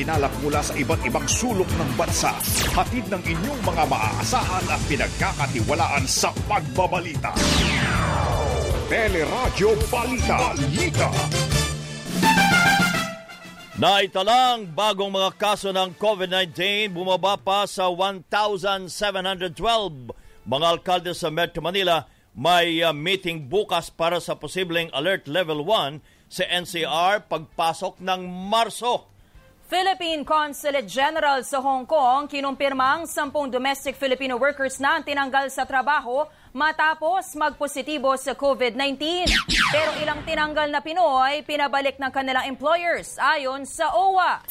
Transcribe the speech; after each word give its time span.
nakikinalap 0.00 0.32
mula 0.40 0.64
sa 0.64 0.72
iba't 0.72 1.04
ibang 1.04 1.28
sulok 1.28 1.68
ng 1.76 1.90
bansa. 1.92 2.32
Hatid 2.72 3.12
ng 3.12 3.20
inyong 3.20 3.60
mga 3.68 3.84
maaasahan 3.84 4.64
at 4.72 4.80
pinagkakatiwalaan 4.88 6.04
sa 6.08 6.32
pagbabalita. 6.48 7.36
Teleradyo 8.88 9.76
Balita. 9.92 10.56
Balita. 10.56 11.08
Naitalang 13.80 14.72
bagong 14.72 15.12
mga 15.12 15.30
kaso 15.40 15.72
ng 15.72 15.96
COVID-19 15.96 16.88
bumaba 16.92 17.36
pa 17.36 17.68
sa 17.68 17.88
1,712. 17.92 19.52
Mga 20.48 20.66
alkalde 20.68 21.12
sa 21.12 21.28
Metro 21.28 21.60
Manila 21.60 22.08
may 22.32 22.80
uh, 22.80 22.92
meeting 22.96 23.52
bukas 23.52 23.92
para 23.92 24.16
sa 24.20 24.36
posibleng 24.36 24.88
Alert 24.96 25.28
Level 25.28 25.64
1 25.64 26.00
sa 26.30 26.44
NCR 26.48 27.28
pagpasok 27.28 28.00
ng 28.00 28.20
Marso. 28.48 29.10
Philippine 29.70 30.26
Consulate 30.26 30.90
General 30.90 31.46
sa 31.46 31.62
Hong 31.62 31.86
Kong 31.86 32.26
kinumpirmang 32.26 33.06
sampung 33.06 33.46
domestic 33.46 33.94
Filipino 33.94 34.34
workers 34.34 34.82
na 34.82 34.98
ang 34.98 35.06
tinanggal 35.06 35.46
sa 35.46 35.62
trabaho 35.62 36.26
matapos 36.50 37.38
magpositibo 37.38 38.10
sa 38.18 38.34
COVID-19. 38.34 39.30
Pero 39.70 39.94
ilang 40.02 40.26
tinanggal 40.26 40.74
na 40.74 40.82
Pinoy 40.82 41.46
pinabalik 41.46 42.02
ng 42.02 42.10
kanilang 42.10 42.50
employers 42.50 43.14
ayon 43.22 43.62
sa 43.62 43.94
OWA. 43.94 44.42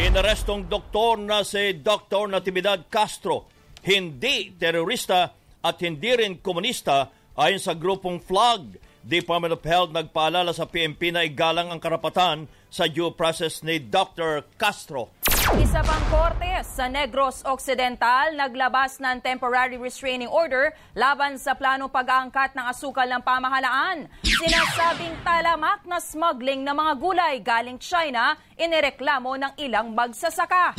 Inarestong 0.00 0.64
doktor 0.64 1.20
na 1.20 1.44
si 1.44 1.76
Dr. 1.84 2.32
Natividad 2.32 2.88
Castro, 2.88 3.44
hindi 3.84 4.56
terorista 4.56 5.28
at 5.60 5.76
hindi 5.84 6.08
rin 6.16 6.40
komunista 6.40 7.12
ayon 7.36 7.60
sa 7.60 7.76
grupong 7.76 8.16
FLOG. 8.16 8.80
Department 9.04 9.52
of 9.52 9.60
Health 9.60 9.92
nagpaalala 9.92 10.56
sa 10.56 10.64
PMP 10.64 11.12
na 11.12 11.20
igalang 11.20 11.68
ang 11.68 11.76
karapatan 11.76 12.48
sa 12.74 12.90
due 12.90 13.14
process 13.14 13.62
ni 13.62 13.78
Dr. 13.78 14.42
Castro. 14.58 15.14
Isa 15.54 15.78
pang 15.86 16.02
korte 16.10 16.66
sa 16.66 16.90
Negros 16.90 17.46
Occidental 17.46 18.34
naglabas 18.34 18.98
ng 18.98 19.22
temporary 19.22 19.78
restraining 19.78 20.26
order 20.26 20.74
laban 20.98 21.38
sa 21.38 21.54
plano 21.54 21.86
pag-aangkat 21.86 22.58
ng 22.58 22.66
asukal 22.66 23.06
ng 23.06 23.22
pamahalaan. 23.22 24.10
Sinasabing 24.26 25.14
talamak 25.22 25.86
na 25.86 26.02
smuggling 26.02 26.66
ng 26.66 26.74
mga 26.74 26.92
gulay 26.98 27.34
galing 27.38 27.78
China 27.78 28.34
inireklamo 28.58 29.38
ng 29.38 29.52
ilang 29.62 29.94
magsasaka. 29.94 30.74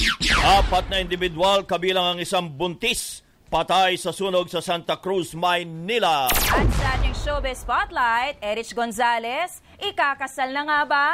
Apat 0.60 0.92
na 0.92 1.00
individual 1.00 1.64
kabilang 1.64 2.18
ang 2.18 2.20
isang 2.20 2.52
buntis 2.52 3.24
patay 3.48 3.96
sa 3.96 4.12
sunog 4.12 4.52
sa 4.52 4.60
Santa 4.60 5.00
Cruz, 5.00 5.32
Maynila. 5.32 6.28
At 6.28 6.68
sa 6.76 7.00
ating 7.00 7.16
showbiz 7.16 7.64
spotlight, 7.64 8.36
Erich 8.44 8.76
Gonzalez, 8.76 9.64
ikakasal 9.80 10.52
na 10.52 10.68
nga 10.68 10.82
ba? 10.84 11.08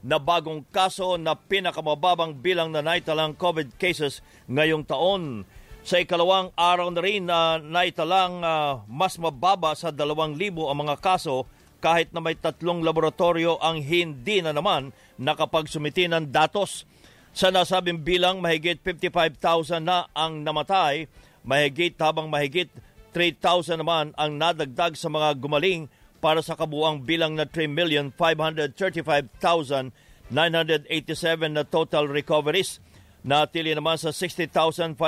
na 0.03 0.19
bagong 0.19 0.66
kaso 0.75 1.14
na 1.14 1.38
pinakamababang 1.38 2.34
bilang 2.34 2.75
na 2.75 2.82
naitalang 2.82 3.38
COVID 3.38 3.78
cases 3.78 4.19
ngayong 4.50 4.82
taon. 4.82 5.47
Sa 5.87 6.03
ikalawang 6.03 6.50
araw 6.58 6.91
na 6.91 6.98
rin 6.98 7.31
na 7.31 7.62
naitalang 7.62 8.42
uh, 8.42 8.82
mas 8.91 9.14
mababa 9.22 9.70
sa 9.78 9.94
2,000 9.94 10.34
ang 10.66 10.78
mga 10.82 10.98
kaso 10.98 11.47
kahit 11.78 12.11
na 12.11 12.19
may 12.19 12.34
tatlong 12.34 12.83
laboratorio 12.83 13.55
ang 13.62 13.78
hindi 13.83 14.43
na 14.43 14.50
naman 14.50 14.91
nakapagsumiti 15.19 16.11
ng 16.11 16.34
datos. 16.34 16.83
Sa 17.31 17.55
nasabing 17.55 18.03
bilang, 18.03 18.43
mahigit 18.43 18.83
55,000 18.83 19.84
na 19.84 20.11
ang 20.11 20.43
namatay, 20.43 21.06
mahigit 21.47 21.94
habang 22.03 22.27
mahigit 22.27 22.67
3,000 23.15 23.78
naman 23.78 24.11
ang 24.19 24.34
nadagdag 24.34 24.99
sa 24.99 25.06
mga 25.06 25.38
gumaling 25.38 25.87
para 26.19 26.43
sa 26.43 26.59
kabuang 26.59 27.06
bilang 27.06 27.38
na 27.38 27.47
3,535,987 27.47 29.94
na 31.55 31.62
total 31.62 32.11
recoveries. 32.11 32.83
Natili 33.22 33.71
naman 33.75 33.99
sa 33.99 34.11
60,532 34.11 34.99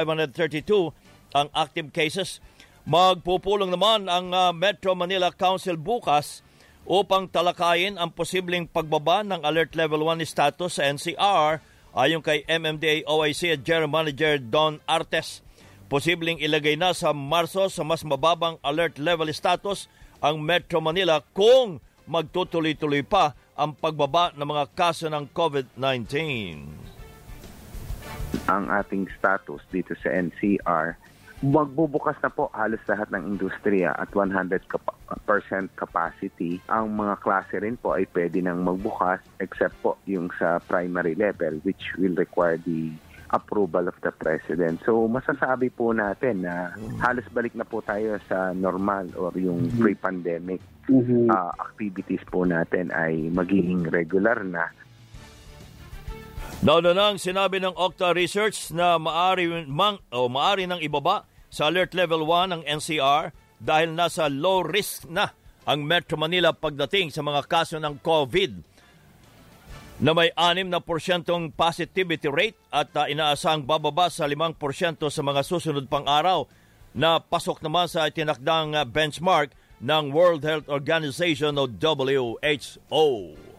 ang 1.34 1.48
active 1.54 1.94
cases. 1.94 2.42
Magpupulong 2.86 3.70
naman 3.70 4.10
ang 4.10 4.34
uh, 4.34 4.50
Metro 4.50 4.94
Manila 4.98 5.30
Council 5.30 5.78
bukas 5.78 6.42
upang 6.88 7.28
talakayin 7.28 8.00
ang 8.00 8.10
posibleng 8.12 8.68
pagbaba 8.68 9.20
ng 9.22 9.44
Alert 9.44 9.76
Level 9.76 10.04
1 10.06 10.24
status 10.24 10.80
sa 10.80 10.86
NCR 10.88 11.60
ayon 11.94 12.22
kay 12.22 12.46
MMDA 12.46 13.06
OIC 13.06 13.58
at 13.58 13.60
General 13.66 13.90
Manager 13.90 14.38
Don 14.38 14.78
Artes. 14.86 15.42
Posibleng 15.90 16.38
ilagay 16.38 16.78
na 16.78 16.94
sa 16.94 17.10
Marso 17.10 17.66
sa 17.66 17.82
mas 17.82 18.06
mababang 18.06 18.62
alert 18.62 18.94
level 19.02 19.26
status 19.34 19.90
ang 20.22 20.38
Metro 20.38 20.78
Manila 20.78 21.18
kung 21.34 21.82
magtutuloy-tuloy 22.06 23.02
pa 23.02 23.34
ang 23.58 23.74
pagbaba 23.74 24.30
ng 24.38 24.46
mga 24.46 24.64
kaso 24.72 25.10
ng 25.10 25.26
COVID-19. 25.34 26.06
Ang 28.46 28.64
ating 28.70 29.10
status 29.18 29.58
dito 29.74 29.98
sa 29.98 30.14
NCR 30.14 30.94
magbubukas 31.40 32.20
na 32.20 32.28
po 32.28 32.52
halos 32.52 32.84
lahat 32.84 33.08
ng 33.16 33.36
industriya 33.36 33.96
at 33.96 34.12
100% 34.12 34.60
capacity. 35.72 36.60
Ang 36.68 37.00
mga 37.00 37.16
klase 37.24 37.56
rin 37.64 37.80
po 37.80 37.96
ay 37.96 38.04
pwede 38.12 38.44
nang 38.44 38.60
magbukas 38.60 39.24
except 39.40 39.72
po 39.80 39.96
yung 40.04 40.28
sa 40.36 40.60
primary 40.60 41.16
level 41.16 41.56
which 41.64 41.96
will 41.96 42.12
require 42.12 42.60
the 42.60 42.92
approval 43.32 43.88
of 43.88 43.96
the 44.04 44.12
President. 44.12 44.84
So 44.84 45.08
masasabi 45.08 45.72
po 45.72 45.96
natin 45.96 46.44
na 46.44 46.76
halos 47.00 47.24
balik 47.32 47.56
na 47.56 47.64
po 47.64 47.80
tayo 47.80 48.20
sa 48.28 48.52
normal 48.52 49.08
or 49.16 49.32
yung 49.40 49.64
mm-hmm. 49.64 49.80
pre-pandemic 49.80 50.60
mm-hmm. 50.92 51.32
uh, 51.32 51.56
activities 51.56 52.20
po 52.28 52.44
natin 52.44 52.92
ay 52.92 53.32
magiging 53.32 53.88
regular 53.88 54.44
na 54.44 54.68
Nauna 56.60 56.92
nang 56.92 57.16
sinabi 57.16 57.56
ng 57.56 57.72
Octa 57.72 58.12
Research 58.12 58.68
na 58.76 59.00
maari, 59.00 59.48
mang, 59.64 59.96
o 60.12 60.28
maari 60.28 60.68
nang 60.68 60.76
ibaba 60.76 61.24
sa 61.50 61.68
Alert 61.68 61.92
Level 61.98 62.22
1 62.22 62.54
ng 62.54 62.62
NCR 62.64 63.34
dahil 63.60 63.92
nasa 63.92 64.30
low 64.30 64.62
risk 64.62 65.04
na 65.10 65.34
ang 65.66 65.84
Metro 65.84 66.16
Manila 66.16 66.54
pagdating 66.54 67.12
sa 67.12 67.20
mga 67.20 67.44
kaso 67.44 67.76
ng 67.76 68.00
COVID 68.00 68.70
na 70.00 70.16
may 70.16 70.32
6 70.32 70.72
na 70.72 70.80
porsyentong 70.80 71.52
positivity 71.52 72.30
rate 72.32 72.56
at 72.72 72.88
uh, 72.96 73.04
inaasang 73.04 73.68
bababa 73.68 74.08
sa 74.08 74.24
5 74.24 74.56
porsyento 74.56 75.12
sa 75.12 75.20
mga 75.20 75.44
susunod 75.44 75.84
pang 75.92 76.08
araw 76.08 76.48
na 76.96 77.20
pasok 77.20 77.60
naman 77.60 77.84
sa 77.84 78.08
itinakdang 78.08 78.72
uh, 78.72 78.88
benchmark 78.88 79.52
ng 79.84 80.08
World 80.08 80.40
Health 80.40 80.72
Organization 80.72 81.60
o 81.60 81.68
WHO. 81.68 83.49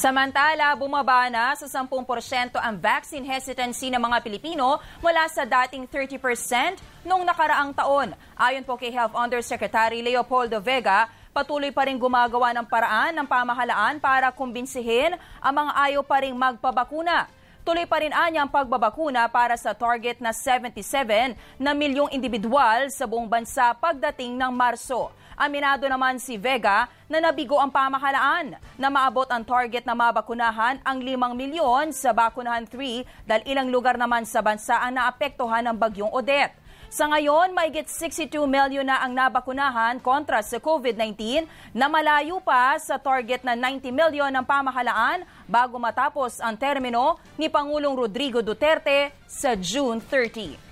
Samantala, 0.00 0.72
bumaba 0.80 1.28
na 1.28 1.52
sa 1.52 1.68
10% 1.68 2.56
ang 2.56 2.74
vaccine 2.80 3.20
hesitancy 3.20 3.92
ng 3.92 4.00
mga 4.00 4.24
Pilipino 4.24 4.80
mula 5.04 5.28
sa 5.28 5.44
dating 5.44 5.84
30% 5.84 7.04
noong 7.04 7.20
nakaraang 7.20 7.76
taon. 7.76 8.16
Ayon 8.32 8.64
po 8.64 8.80
kay 8.80 8.88
Health 8.96 9.12
Undersecretary 9.12 10.00
Leopoldo 10.00 10.56
Vega, 10.56 11.04
patuloy 11.36 11.68
pa 11.68 11.84
rin 11.84 12.00
gumagawa 12.00 12.48
ng 12.56 12.64
paraan 12.64 13.12
ng 13.12 13.28
pamahalaan 13.28 14.00
para 14.00 14.32
kumbinsihin 14.32 15.20
ang 15.36 15.68
mga 15.68 15.72
ayaw 15.76 16.00
pa 16.00 16.24
rin 16.24 16.32
magpabakuna. 16.32 17.28
Tuloy 17.60 17.84
pa 17.84 18.00
rin 18.00 18.16
anya 18.16 18.48
ang 18.48 18.48
pagbabakuna 18.48 19.28
para 19.28 19.52
sa 19.60 19.76
target 19.76 20.16
na 20.16 20.32
77 20.32 21.36
na 21.60 21.76
milyong 21.76 22.08
individual 22.16 22.88
sa 22.88 23.04
buong 23.04 23.28
bansa 23.28 23.76
pagdating 23.76 24.32
ng 24.32 24.48
Marso. 24.48 25.12
Aminado 25.40 25.88
naman 25.88 26.20
si 26.20 26.36
Vega 26.36 26.84
na 27.08 27.16
nabigo 27.16 27.56
ang 27.56 27.72
pamahalaan 27.72 28.60
na 28.76 28.92
maabot 28.92 29.24
ang 29.32 29.40
target 29.40 29.88
na 29.88 29.96
mabakunahan 29.96 30.76
ang 30.84 31.00
5 31.00 31.16
milyon 31.32 31.96
sa 31.96 32.12
bakunahan 32.12 32.68
3 32.68 33.24
dahil 33.24 33.48
ilang 33.48 33.72
lugar 33.72 33.96
naman 33.96 34.28
sa 34.28 34.44
bansa 34.44 34.76
ang 34.76 35.00
naapektuhan 35.00 35.64
ng 35.64 35.80
bagyong 35.80 36.12
Odette. 36.12 36.52
Sa 36.92 37.08
ngayon, 37.08 37.56
maigit 37.56 37.88
62 37.88 38.44
milyon 38.44 38.84
na 38.84 39.00
ang 39.00 39.16
nabakunahan 39.16 39.96
kontra 40.04 40.44
sa 40.44 40.60
COVID-19 40.60 41.48
na 41.72 41.88
malayo 41.88 42.36
pa 42.44 42.76
sa 42.76 43.00
target 43.00 43.40
na 43.40 43.56
90 43.56 43.96
milyon 43.96 44.28
ng 44.36 44.44
pamahalaan 44.44 45.24
bago 45.48 45.80
matapos 45.80 46.36
ang 46.44 46.52
termino 46.60 47.16
ni 47.40 47.48
Pangulong 47.48 47.96
Rodrigo 47.96 48.44
Duterte 48.44 49.08
sa 49.24 49.56
June 49.56 50.04
30. 50.04 50.69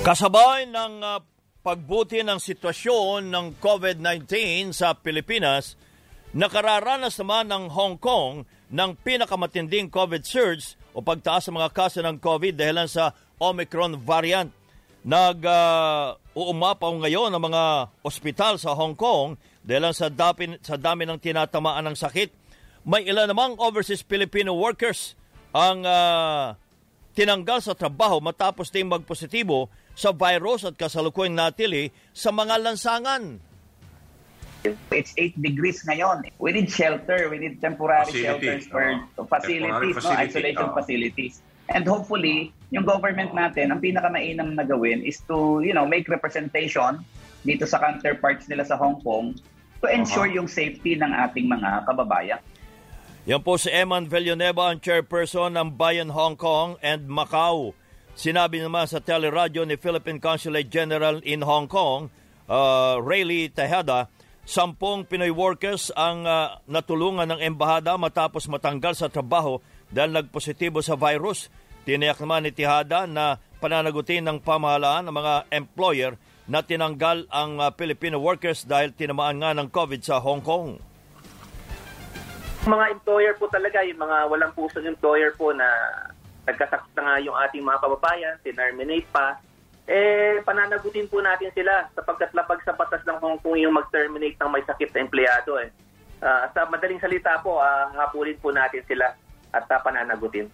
Kasabay 0.00 0.64
ng 0.64 1.04
uh, 1.04 1.20
pagbuti 1.60 2.24
ng 2.24 2.40
sitwasyon 2.40 3.28
ng 3.28 3.60
COVID-19 3.60 4.72
sa 4.72 4.96
Pilipinas, 4.96 5.76
nakararanas 6.32 7.20
naman 7.20 7.52
ng 7.52 7.68
Hong 7.68 8.00
Kong 8.00 8.48
ng 8.72 8.90
pinakamatinding 9.04 9.92
COVID 9.92 10.24
surge 10.24 10.80
o 10.96 11.04
pagtaas 11.04 11.52
ng 11.52 11.60
mga 11.60 11.70
kaso 11.76 12.00
ng 12.00 12.16
COVID 12.16 12.56
dahil 12.56 12.88
sa 12.88 13.12
Omicron 13.36 14.00
variant. 14.00 14.48
Nag-uumapaw 15.04 16.92
uh, 16.96 17.00
ngayon 17.04 17.36
ang 17.36 17.44
mga 17.52 17.64
ospital 18.00 18.56
sa 18.56 18.72
Hong 18.72 18.96
Kong 18.96 19.36
dahil 19.60 19.92
sa, 19.92 20.08
dami, 20.08 20.56
sa 20.64 20.80
dami 20.80 21.04
ng 21.04 21.20
tinatamaan 21.20 21.84
ng 21.92 21.96
sakit. 22.00 22.32
May 22.88 23.04
ilan 23.04 23.28
namang 23.28 23.60
overseas 23.60 24.00
Filipino 24.00 24.56
workers 24.56 25.12
ang 25.52 25.84
uh, 25.84 26.56
tinanggal 27.12 27.58
sa 27.60 27.74
trabaho 27.74 28.18
matapos 28.18 28.68
ding 28.68 28.86
magpositibo 28.86 29.66
sa 29.92 30.10
virus 30.10 30.64
at 30.64 30.74
kasalukuyang 30.74 31.34
natili 31.34 31.90
sa 32.10 32.30
mga 32.30 32.56
lansangan. 32.56 33.42
It's 34.90 35.16
8 35.16 35.40
degrees 35.40 35.80
ngayon. 35.82 36.28
We 36.36 36.52
need 36.52 36.68
shelter. 36.68 37.32
We 37.32 37.40
need 37.40 37.58
temporary 37.58 38.04
Facility. 38.06 38.44
shelters 38.60 38.64
for 38.68 38.84
Oh. 39.16 39.24
facilities, 39.24 39.72
no? 39.96 40.00
facility. 40.04 40.20
isolation 40.22 40.66
Oh. 40.68 40.76
facilities. 40.76 41.34
And 41.66 41.82
hopefully, 41.82 42.38
yung 42.68 42.84
government 42.84 43.32
natin, 43.32 43.72
ang 43.72 43.80
pinakamainam 43.80 44.52
na 44.52 44.62
gawin 44.62 45.00
is 45.00 45.22
to, 45.24 45.60
you 45.60 45.72
know, 45.72 45.86
make 45.86 46.04
representation 46.06 47.00
dito 47.40 47.64
sa 47.64 47.80
counterparts 47.80 48.50
nila 48.52 48.62
sa 48.62 48.76
Hong 48.76 49.00
Kong 49.00 49.32
to 49.80 49.88
ensure 49.88 50.28
Uh-huh. 50.28 50.44
yung 50.44 50.48
safety 50.50 50.92
ng 50.92 51.08
ating 51.08 51.48
mga 51.48 51.88
kababayan. 51.88 52.40
Yan 53.28 53.44
po 53.44 53.60
si 53.60 53.68
Eman 53.68 54.08
Villanueva, 54.08 54.72
ang 54.72 54.80
chairperson 54.80 55.52
ng 55.52 55.76
Bayan 55.76 56.08
Hong 56.08 56.40
Kong 56.40 56.80
and 56.80 57.04
Macau. 57.04 57.76
Sinabi 58.16 58.64
naman 58.64 58.88
sa 58.88 58.96
teleradyo 58.96 59.68
ni 59.68 59.76
Philippine 59.76 60.16
Consulate 60.16 60.72
General 60.72 61.20
in 61.28 61.44
Hong 61.44 61.68
Kong, 61.68 62.08
uh, 62.48 62.96
Rayleigh 62.96 63.52
Tejada, 63.52 64.08
sampung 64.48 65.04
Pinoy 65.04 65.28
workers 65.28 65.92
ang 66.00 66.24
uh, 66.24 66.64
natulungan 66.64 67.28
ng 67.36 67.44
embahada 67.44 68.00
matapos 68.00 68.48
matanggal 68.48 68.96
sa 68.96 69.12
trabaho 69.12 69.60
dahil 69.92 70.16
nagpositibo 70.16 70.80
sa 70.80 70.96
virus. 70.96 71.52
Tiniyak 71.84 72.24
naman 72.24 72.48
ni 72.48 72.56
Tejada 72.56 73.04
na 73.04 73.36
pananagutin 73.60 74.24
ng 74.24 74.40
pamahalaan 74.40 75.04
ng 75.04 75.14
mga 75.20 75.34
employer 75.60 76.12
na 76.48 76.64
tinanggal 76.64 77.28
ang 77.28 77.60
uh, 77.60 77.68
Filipino 77.76 78.16
workers 78.16 78.64
dahil 78.64 78.96
tinamaan 78.96 79.44
nga 79.44 79.52
ng 79.52 79.68
COVID 79.68 80.00
sa 80.00 80.24
Hong 80.24 80.40
Kong. 80.40 80.89
Mga 82.70 82.86
employer 82.94 83.34
po 83.34 83.50
talaga, 83.50 83.82
yung 83.82 83.98
mga 83.98 84.18
walang 84.30 84.54
pusong 84.54 84.86
employer 84.86 85.34
po 85.34 85.50
na 85.50 85.66
nagkasakit 86.46 86.92
na 86.94 87.02
nga 87.02 87.14
yung 87.20 87.36
ating 87.36 87.66
mga 87.66 87.82
kababayan, 87.82 88.34
tinarminate 88.46 89.08
pa, 89.10 89.38
eh, 89.90 90.38
pananagutin 90.46 91.10
po 91.10 91.18
natin 91.18 91.50
sila 91.50 91.90
sapagkat 91.98 92.30
lapag 92.30 92.62
sa 92.62 92.78
batas 92.78 93.02
ng 93.02 93.18
Hong 93.18 93.42
Kong 93.42 93.58
yung 93.58 93.74
mag-terminate 93.74 94.38
ng 94.38 94.50
may 94.50 94.62
sakit 94.62 94.94
na 94.94 95.02
empleyado. 95.02 95.58
Eh. 95.58 95.70
Ah, 96.22 96.46
sa 96.54 96.68
madaling 96.70 97.02
salita 97.02 97.40
po, 97.42 97.58
uh, 97.58 97.90
hapulin 97.96 98.38
po 98.38 98.54
natin 98.54 98.86
sila 98.86 99.10
at 99.50 99.66
uh, 99.66 99.80
pananagutin. 99.82 100.46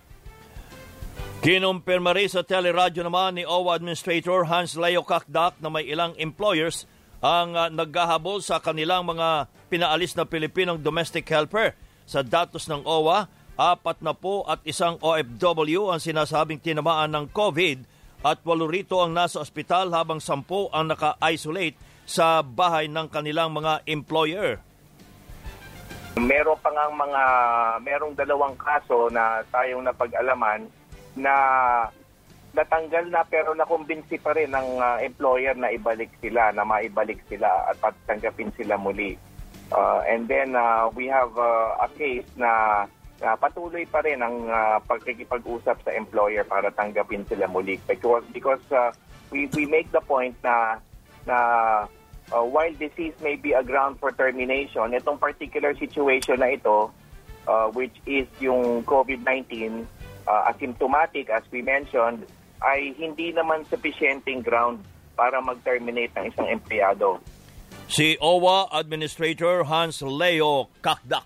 Kinumpirma 1.45 2.17
rin 2.17 2.33
sa 2.33 2.41
teleradyo 2.41 3.05
naman 3.05 3.37
ni 3.37 3.45
OWA 3.45 3.77
Administrator 3.77 4.49
Hans 4.49 4.73
Leo 4.73 5.05
Kakdak 5.05 5.61
na 5.61 5.69
may 5.69 5.85
ilang 5.85 6.17
employers 6.17 6.89
ang 7.21 7.53
uh, 7.53 7.69
naghahabol 7.69 8.41
sa 8.41 8.57
kanilang 8.57 9.05
mga 9.05 9.53
pinaalis 9.69 10.17
na 10.17 10.25
Pilipinong 10.25 10.81
domestic 10.81 11.29
helper. 11.29 11.77
Sa 12.06 12.23
datos 12.23 12.70
ng 12.70 12.87
OWA, 12.87 13.26
apat 13.58 13.99
na 13.99 14.14
po 14.14 14.47
at 14.47 14.62
isang 14.62 14.94
OFW 15.03 15.91
ang 15.91 15.99
sinasabing 15.99 16.62
tinamaan 16.62 17.11
ng 17.11 17.26
COVID 17.35 17.82
at 18.23 18.38
walo 18.47 18.70
rito 18.70 19.03
ang 19.03 19.11
nasa 19.11 19.43
ospital 19.43 19.91
habang 19.91 20.23
sampu 20.23 20.70
ang 20.70 20.94
naka-isolate 20.94 21.75
sa 22.06 22.47
bahay 22.47 22.87
ng 22.87 23.11
kanilang 23.11 23.50
mga 23.50 23.82
employer. 23.91 24.62
Meron 26.17 26.56
pa 26.62 26.70
nga 26.73 26.87
mga, 26.88 27.23
merong 27.82 28.14
dalawang 28.17 28.56
kaso 28.56 29.11
na 29.12 29.44
tayong 29.52 29.85
napag-alaman 29.85 30.64
na 31.19 31.35
natanggal 32.56 33.05
na 33.12 33.20
pero 33.29 33.52
nakumbinsi 33.52 34.17
pa 34.17 34.32
rin 34.32 34.49
ng 34.49 34.81
uh, 34.81 34.97
employer 35.05 35.52
na 35.52 35.69
ibalik 35.75 36.09
sila, 36.25 36.55
na 36.56 36.64
maibalik 36.64 37.20
sila 37.29 37.69
at 37.69 37.76
patanggapin 37.82 38.49
sila 38.56 38.81
muli. 38.81 39.12
Uh, 39.73 40.03
and 40.07 40.29
then 40.29 40.55
uh, 40.55 40.89
we 40.95 41.07
have 41.07 41.35
uh, 41.37 41.75
a 41.83 41.89
case 41.99 42.27
na 42.39 42.87
uh, 43.23 43.37
patuloy 43.37 43.83
pa 43.89 43.99
rin 44.05 44.23
ang 44.23 44.47
uh, 44.47 44.79
pagkikipag-usap 44.87 45.83
sa 45.83 45.91
employer 45.95 46.47
para 46.47 46.71
tanggapin 46.71 47.27
sila 47.27 47.51
muli 47.51 47.81
because 47.91 48.23
because 48.31 48.63
uh, 48.71 48.95
we 49.35 49.51
we 49.59 49.67
make 49.67 49.91
the 49.91 50.03
point 50.07 50.39
na 50.47 50.79
na 51.27 51.39
uh, 52.31 52.45
while 52.47 52.71
disease 52.79 53.15
may 53.19 53.35
be 53.35 53.59
a 53.59 53.63
ground 53.63 53.99
for 53.99 54.15
termination 54.15 54.95
itong 54.95 55.19
particular 55.19 55.75
situation 55.75 56.39
na 56.39 56.55
ito 56.55 56.91
uh, 57.51 57.67
which 57.75 57.95
is 58.07 58.31
yung 58.39 58.87
COVID-19 58.87 59.83
uh, 60.31 60.43
asymptomatic 60.51 61.27
as 61.27 61.43
we 61.51 61.62
mentioned 61.62 62.23
ay 62.62 62.95
hindi 62.97 63.35
naman 63.35 63.67
sufficienting 63.69 64.41
ground 64.41 64.81
para 65.17 65.41
mag-terminate 65.41 66.12
ng 66.17 66.29
isang 66.29 66.49
empleyado. 66.49 67.21
Si 67.87 68.19
OWA 68.19 68.67
Administrator 68.75 69.62
Hans 69.62 70.03
Leo 70.03 70.67
Kakdak. 70.83 71.23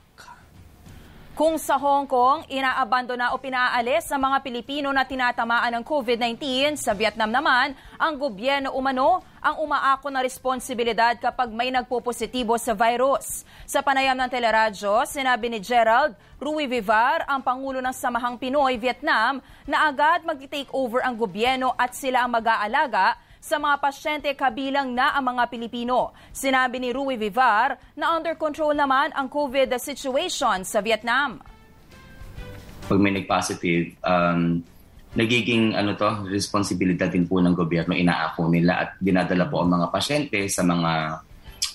Kung 1.33 1.57
sa 1.57 1.81
Hong 1.81 2.05
Kong, 2.05 2.45
inaabandona 2.53 3.33
o 3.33 3.41
pinaalis 3.41 4.05
sa 4.05 4.21
mga 4.21 4.45
Pilipino 4.45 4.93
na 4.93 5.09
tinatamaan 5.09 5.73
ng 5.81 5.85
COVID-19, 5.89 6.77
sa 6.77 6.93
Vietnam 6.93 7.33
naman, 7.33 7.73
ang 7.97 8.13
gobyerno 8.21 8.77
umano 8.77 9.25
ang 9.41 9.57
umaako 9.65 10.13
na 10.13 10.21
responsibilidad 10.21 11.17
kapag 11.17 11.49
may 11.49 11.73
nagpo-positibo 11.73 12.61
sa 12.61 12.77
virus. 12.77 13.49
Sa 13.65 13.81
panayam 13.81 14.21
ng 14.21 14.29
teleradyo, 14.29 15.09
sinabi 15.09 15.49
ni 15.49 15.65
Gerald 15.65 16.13
Rui 16.37 16.69
Vivar, 16.69 17.25
ang 17.25 17.41
Pangulo 17.41 17.81
ng 17.81 17.97
Samahang 17.97 18.37
Pinoy 18.37 18.77
Vietnam, 18.77 19.41
na 19.65 19.89
agad 19.89 20.29
mag-take 20.29 20.69
over 20.77 21.01
ang 21.01 21.17
gobyerno 21.17 21.73
at 21.81 21.97
sila 21.97 22.29
ang 22.29 22.37
mag-aalaga 22.37 23.17
sa 23.41 23.57
mga 23.57 23.77
pasyente 23.81 24.29
kabilang 24.37 24.93
na 24.93 25.17
ang 25.17 25.33
mga 25.33 25.49
Pilipino. 25.49 26.13
Sinabi 26.31 26.77
ni 26.77 26.93
Rui 26.93 27.17
Vivar 27.17 27.81
na 27.97 28.13
under 28.13 28.37
control 28.37 28.77
naman 28.77 29.11
ang 29.17 29.33
COVID 29.33 29.73
situation 29.81 30.63
sa 30.63 30.85
Vietnam. 30.85 31.41
Pag 32.85 32.99
may 33.01 33.17
nag-positive, 33.17 33.97
um, 34.05 34.61
nagiging 35.17 35.73
ano 35.75 35.97
to, 35.97 36.29
responsibilidad 36.29 37.09
din 37.09 37.25
po 37.25 37.41
ng 37.41 37.57
gobyerno, 37.57 37.97
inaako 37.97 38.47
nila 38.53 38.87
at 38.87 38.89
dinadala 39.01 39.49
po 39.49 39.65
ang 39.65 39.73
mga 39.73 39.87
pasyente 39.89 40.39
sa 40.47 40.63
mga 40.63 40.93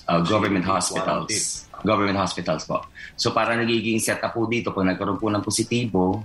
uh, 0.08 0.20
government 0.24 0.64
hospitals. 0.64 1.66
Government 1.84 2.16
hospitals 2.16 2.64
po. 2.64 2.86
So 3.18 3.36
para 3.36 3.52
nagiging 3.58 4.00
set 4.00 4.22
up 4.24 4.32
po 4.32 4.48
dito, 4.48 4.72
kung 4.72 4.88
nagkaroon 4.88 5.20
po 5.20 5.28
ng 5.28 5.42
positibo, 5.44 6.24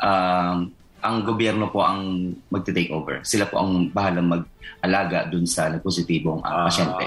um, 0.00 0.79
ang 1.00 1.24
gobyerno 1.24 1.72
po 1.72 1.80
ang 1.84 2.32
magte-take 2.52 2.92
over. 2.92 3.24
Sila 3.24 3.48
po 3.48 3.60
ang 3.60 3.88
bahalang 3.88 4.28
mag-alaga 4.28 5.28
dun 5.28 5.48
sa 5.48 5.72
nagpositibong 5.72 6.44
uh, 6.44 6.68
pasyente. 6.68 7.06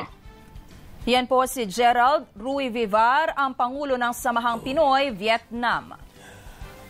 Yan 1.03 1.27
po 1.27 1.43
si 1.45 1.67
Gerald 1.67 2.31
Rui 2.33 2.71
Vivar, 2.71 3.35
ang 3.35 3.51
Pangulo 3.53 3.99
ng 3.99 4.13
Samahang 4.15 4.63
Pinoy, 4.63 5.11
Vietnam. 5.11 5.99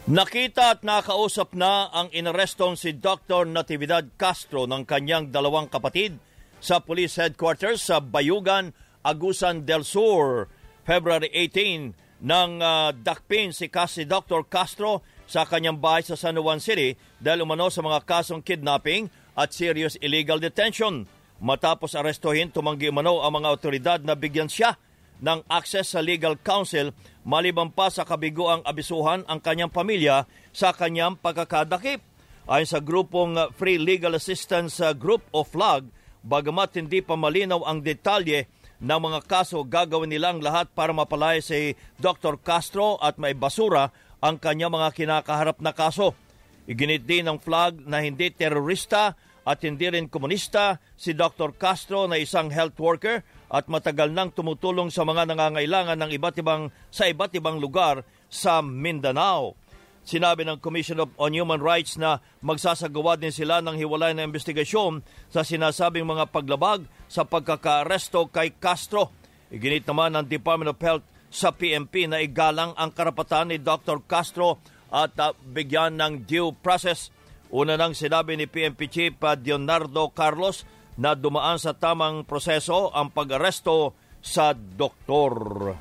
Nakita 0.03 0.77
at 0.77 0.79
nakausap 0.83 1.55
na 1.55 1.87
ang 1.89 2.11
inarestong 2.11 2.75
si 2.75 2.91
Dr. 2.93 3.47
Natividad 3.47 4.03
Castro 4.19 4.67
ng 4.67 4.83
kanyang 4.83 5.31
dalawang 5.31 5.71
kapatid 5.71 6.19
sa 6.59 6.83
police 6.83 7.15
headquarters 7.17 7.87
sa 7.87 8.03
Bayugan, 8.03 8.75
Agusan 9.01 9.63
del 9.63 9.87
Sur. 9.87 10.51
February 10.83 11.31
18 11.31 12.23
nang 12.23 12.59
uh, 12.59 12.91
dakpin 12.95 13.51
si 13.51 13.67
kasi 13.67 14.07
Dr. 14.07 14.47
Castro 14.47 15.03
sa 15.33 15.49
kanyang 15.49 15.81
bahay 15.81 16.05
sa 16.05 16.13
San 16.13 16.37
Juan 16.37 16.61
City 16.61 16.93
dahil 17.17 17.41
umano 17.41 17.73
sa 17.73 17.81
mga 17.81 18.05
kasong 18.05 18.45
kidnapping 18.45 19.09
at 19.33 19.49
serious 19.49 19.97
illegal 19.97 20.37
detention. 20.37 21.09
Matapos 21.41 21.97
arestuhin, 21.97 22.53
tumanggi 22.53 22.93
umano 22.93 23.25
ang 23.25 23.41
mga 23.41 23.49
otoridad 23.49 23.99
na 24.05 24.13
bigyan 24.13 24.45
siya 24.45 24.77
ng 25.25 25.41
access 25.49 25.97
sa 25.97 26.05
legal 26.05 26.37
counsel 26.37 26.93
maliban 27.25 27.73
pa 27.73 27.89
sa 27.89 28.05
kabiguang 28.05 28.61
abisuhan 28.61 29.25
ang 29.25 29.41
kanyang 29.41 29.73
pamilya 29.73 30.29
sa 30.53 30.69
kanyang 30.69 31.17
pagkakadakip. 31.17 32.05
Ayon 32.45 32.69
sa 32.69 32.77
grupong 32.77 33.33
Free 33.57 33.81
Legal 33.81 34.13
Assistance 34.13 34.77
Group 35.01 35.25
of 35.33 35.49
LAG, 35.57 35.89
bagamat 36.21 36.77
hindi 36.77 37.01
pa 37.01 37.17
malinaw 37.17 37.65
ang 37.65 37.81
detalye 37.81 38.45
ng 38.83 38.99
mga 38.99 39.19
kaso, 39.25 39.63
gagawin 39.63 40.11
nilang 40.11 40.43
lahat 40.43 40.67
para 40.75 40.91
mapalaya 40.91 41.39
si 41.39 41.79
Dr. 41.97 42.35
Castro 42.43 42.99
at 42.99 43.15
may 43.15 43.31
basura 43.31 43.95
ang 44.23 44.39
kanyang 44.39 44.71
mga 44.71 44.95
kinakaharap 44.95 45.59
na 45.59 45.75
kaso. 45.75 46.15
Iginit 46.63 47.03
din 47.03 47.27
ng 47.27 47.43
flag 47.43 47.83
na 47.83 47.99
hindi 47.99 48.31
terorista 48.31 49.19
at 49.43 49.59
hindi 49.67 49.91
rin 49.91 50.07
komunista 50.07 50.79
si 50.95 51.11
Dr. 51.11 51.51
Castro 51.59 52.07
na 52.07 52.15
isang 52.15 52.47
health 52.47 52.79
worker 52.79 53.19
at 53.51 53.67
matagal 53.67 54.15
nang 54.15 54.31
tumutulong 54.31 54.87
sa 54.87 55.03
mga 55.03 55.27
nangangailangan 55.27 55.99
ng 55.99 56.11
iba't 56.15 56.39
ibang 56.39 56.71
sa 56.87 57.11
iba't 57.11 57.35
ibang 57.35 57.59
lugar 57.59 58.07
sa 58.31 58.63
Mindanao. 58.63 59.59
Sinabi 60.07 60.47
ng 60.47 60.59
Commission 60.63 61.03
on 61.03 61.35
Human 61.35 61.59
Rights 61.59 61.99
na 61.99 62.23
magsasagawa 62.43 63.19
din 63.19 63.31
sila 63.31 63.59
ng 63.59 63.75
hiwalay 63.75 64.15
na 64.15 64.27
investigasyon 64.27 65.03
sa 65.31 65.43
sinasabing 65.43 66.07
mga 66.07 66.31
paglabag 66.31 66.87
sa 67.11 67.27
pagkakaaresto 67.27 68.31
kay 68.31 68.55
Castro. 68.55 69.11
Iginit 69.51 69.83
naman 69.87 70.15
ng 70.15 70.27
Department 70.27 70.75
of 70.75 70.79
Health 70.79 71.07
sa 71.33 71.49
PMP 71.49 72.05
na 72.05 72.21
igalang 72.21 72.77
ang 72.77 72.93
karapatan 72.93 73.49
ni 73.49 73.57
Dr. 73.57 74.05
Castro 74.05 74.61
at 74.93 75.17
uh, 75.17 75.33
bigyan 75.41 75.97
ng 75.97 76.29
due 76.29 76.53
process. 76.53 77.09
Una 77.49 77.73
nang 77.73 77.97
sinabi 77.97 78.37
ni 78.37 78.45
PMP 78.45 78.85
Chief 78.85 79.17
uh, 79.17 79.33
Leonardo 79.33 80.13
Carlos 80.13 80.61
na 80.93 81.17
dumaan 81.17 81.57
sa 81.57 81.73
tamang 81.73 82.21
proseso 82.21 82.93
ang 82.93 83.09
pag-aresto 83.09 83.97
sa 84.21 84.53
doktor. 84.53 85.73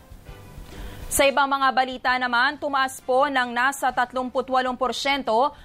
Sa 1.12 1.28
ibang 1.28 1.44
mga 1.44 1.68
balita 1.76 2.16
naman, 2.16 2.56
tumaas 2.56 2.96
po 3.04 3.28
ng 3.28 3.52
nasa 3.52 3.92
38% 3.92 4.24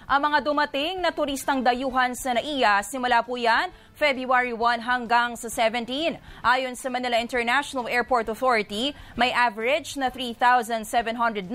ang 0.03 0.19
mga 0.19 0.43
dumating 0.43 0.99
na 0.99 1.15
turistang 1.15 1.63
dayuhan 1.63 2.11
sa 2.19 2.35
NAIA. 2.35 2.83
Simula 2.83 3.23
po 3.23 3.39
yan, 3.39 3.71
February 3.97 4.53
1 4.53 4.85
hanggang 4.85 5.33
sa 5.33 5.49
17. 5.49 6.21
Ayon 6.45 6.77
sa 6.77 6.85
Manila 6.93 7.17
International 7.17 7.89
Airport 7.89 8.29
Authority, 8.29 8.93
may 9.17 9.33
average 9.33 9.97
na 9.97 10.13
3,709 10.13 11.49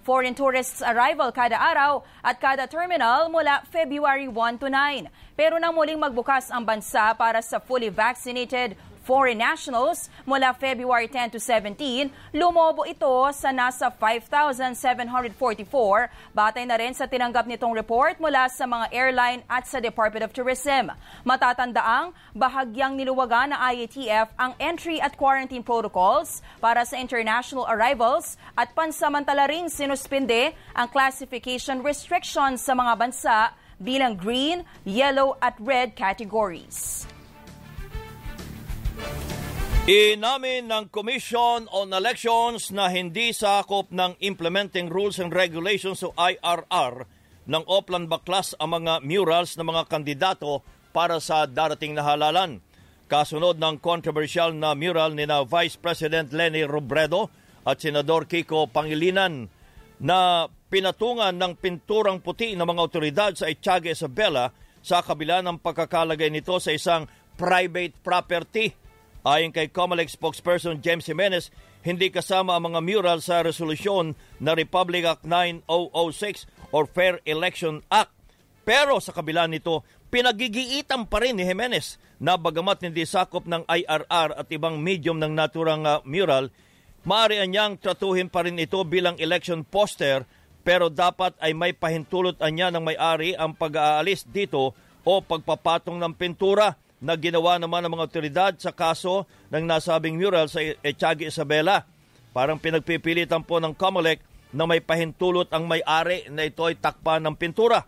foreign 0.00 0.32
tourists 0.32 0.80
arrival 0.80 1.28
kada 1.28 1.60
araw 1.60 2.00
at 2.24 2.40
kada 2.40 2.64
terminal 2.64 3.28
mula 3.28 3.60
February 3.68 4.24
1 4.32 4.64
to 4.64 4.72
9. 4.72 5.12
Pero 5.36 5.60
nang 5.60 5.76
muling 5.76 6.00
magbukas 6.00 6.48
ang 6.48 6.64
bansa 6.64 7.12
para 7.20 7.44
sa 7.44 7.60
fully 7.60 7.92
vaccinated 7.92 8.80
foreign 9.04 9.36
nationals 9.36 10.08
mula 10.24 10.56
February 10.56 11.06
10 11.06 11.36
to 11.36 11.38
17, 11.38 12.08
lumobo 12.32 12.88
ito 12.88 13.28
sa 13.36 13.52
nasa 13.52 13.92
5,744 13.92 16.08
batay 16.32 16.64
na 16.64 16.80
rin 16.80 16.96
sa 16.96 17.04
tinanggap 17.04 17.44
nitong 17.44 17.76
report 17.76 18.16
mula 18.16 18.48
sa 18.48 18.64
mga 18.64 18.88
airline 18.90 19.44
at 19.46 19.68
sa 19.68 19.78
Department 19.78 20.24
of 20.24 20.32
Tourism. 20.32 20.88
Matatandaang 21.28 22.16
bahagyang 22.32 22.96
niluwagan 22.96 23.52
ng 23.52 23.60
IATF 23.60 24.32
ang 24.40 24.56
entry 24.56 24.96
at 24.98 25.20
quarantine 25.20 25.62
protocols 25.62 26.40
para 26.58 26.88
sa 26.88 26.96
international 26.96 27.68
arrivals 27.68 28.40
at 28.56 28.72
pansamantala 28.72 29.44
ring 29.46 29.68
sinuspinde 29.68 30.56
ang 30.72 30.88
classification 30.88 31.84
restrictions 31.84 32.64
sa 32.64 32.72
mga 32.72 32.92
bansa 32.96 33.52
bilang 33.76 34.16
green, 34.16 34.64
yellow 34.88 35.36
at 35.44 35.52
red 35.60 35.92
categories. 35.92 37.04
Inamin 39.84 40.72
ng 40.72 40.88
Commission 40.88 41.68
on 41.68 41.92
Elections 41.92 42.72
na 42.72 42.88
hindi 42.88 43.36
sakop 43.36 43.92
ng 43.92 44.16
Implementing 44.24 44.88
Rules 44.88 45.20
and 45.20 45.28
Regulations 45.28 46.00
o 46.00 46.16
IRR 46.16 47.04
ng 47.44 47.62
Oplan 47.68 48.08
Baklas 48.08 48.56
ang 48.56 48.80
mga 48.80 49.04
murals 49.04 49.60
ng 49.60 49.68
mga 49.68 49.84
kandidato 49.84 50.64
para 50.88 51.20
sa 51.20 51.44
darating 51.44 51.92
na 51.92 52.00
halalan. 52.00 52.64
Kasunod 53.12 53.60
ng 53.60 53.76
controversial 53.84 54.56
na 54.56 54.72
mural 54.72 55.12
ni 55.12 55.28
na 55.28 55.44
Vice 55.44 55.76
President 55.76 56.32
Lenny 56.32 56.64
Robredo 56.64 57.28
at 57.68 57.76
Senador 57.76 58.24
Kiko 58.24 58.64
Pangilinan 58.72 59.52
na 60.00 60.48
pinatungan 60.72 61.36
ng 61.36 61.60
pinturang 61.60 62.24
puti 62.24 62.56
ng 62.56 62.64
mga 62.64 62.80
otoridad 62.88 63.32
sa 63.36 63.52
Etiaga 63.52 63.92
Isabela 63.92 64.48
sa 64.80 65.04
kabila 65.04 65.44
ng 65.44 65.60
pagkakalagay 65.60 66.32
nito 66.32 66.56
sa 66.56 66.72
isang 66.72 67.04
private 67.36 68.00
property 68.00 68.83
Ayon 69.24 69.56
kay 69.56 69.72
COMELEC 69.72 70.12
spokesperson 70.12 70.84
James 70.84 71.08
Jimenez, 71.08 71.48
hindi 71.80 72.12
kasama 72.12 72.60
ang 72.60 72.68
mga 72.68 72.80
mural 72.84 73.18
sa 73.24 73.40
resolusyon 73.40 74.12
na 74.36 74.52
Republic 74.52 75.08
Act 75.08 75.24
9006 75.24 76.44
or 76.76 76.84
Fair 76.84 77.24
Election 77.24 77.80
Act. 77.88 78.12
Pero 78.68 79.00
sa 79.00 79.16
kabila 79.16 79.48
nito, 79.48 79.80
pinagigiitan 80.12 81.08
pa 81.08 81.24
rin 81.24 81.40
ni 81.40 81.44
Jimenez 81.48 81.96
na 82.20 82.36
bagamat 82.36 82.84
hindi 82.84 83.08
sakop 83.08 83.48
ng 83.48 83.64
IRR 83.64 84.36
at 84.36 84.48
ibang 84.52 84.84
medium 84.84 85.16
ng 85.16 85.32
naturang 85.32 85.88
uh, 85.88 86.04
mural, 86.04 86.52
maaari 87.08 87.40
niyang 87.48 87.80
tratuhin 87.80 88.28
pa 88.28 88.44
rin 88.44 88.60
ito 88.60 88.76
bilang 88.84 89.16
election 89.16 89.64
poster 89.64 90.28
pero 90.64 90.92
dapat 90.92 91.32
ay 91.40 91.56
may 91.56 91.72
pahintulot 91.72 92.40
niya 92.44 92.68
ng 92.68 92.92
may-ari 92.92 93.32
ang 93.36 93.56
pag-aalis 93.56 94.28
dito 94.28 94.76
o 95.00 95.12
pagpapatong 95.24 95.96
ng 95.96 96.12
pintura 96.12 96.76
na 97.04 97.20
ginawa 97.20 97.60
naman 97.60 97.84
ng 97.84 97.92
mga 97.92 98.06
otoridad 98.08 98.52
sa 98.56 98.72
kaso 98.72 99.28
ng 99.52 99.68
nasabing 99.68 100.16
mural 100.16 100.48
sa 100.48 100.64
Echagi 100.64 101.28
Isabela. 101.28 101.84
Parang 102.32 102.56
pinagpipilitan 102.56 103.44
po 103.44 103.60
ng 103.60 103.76
Comelec 103.76 104.24
na 104.56 104.64
may 104.64 104.80
pahintulot 104.80 105.52
ang 105.52 105.68
may-ari 105.68 106.32
na 106.32 106.48
ito 106.48 106.64
ay 106.64 106.80
takpan 106.80 107.20
ng 107.20 107.36
pintura. 107.36 107.84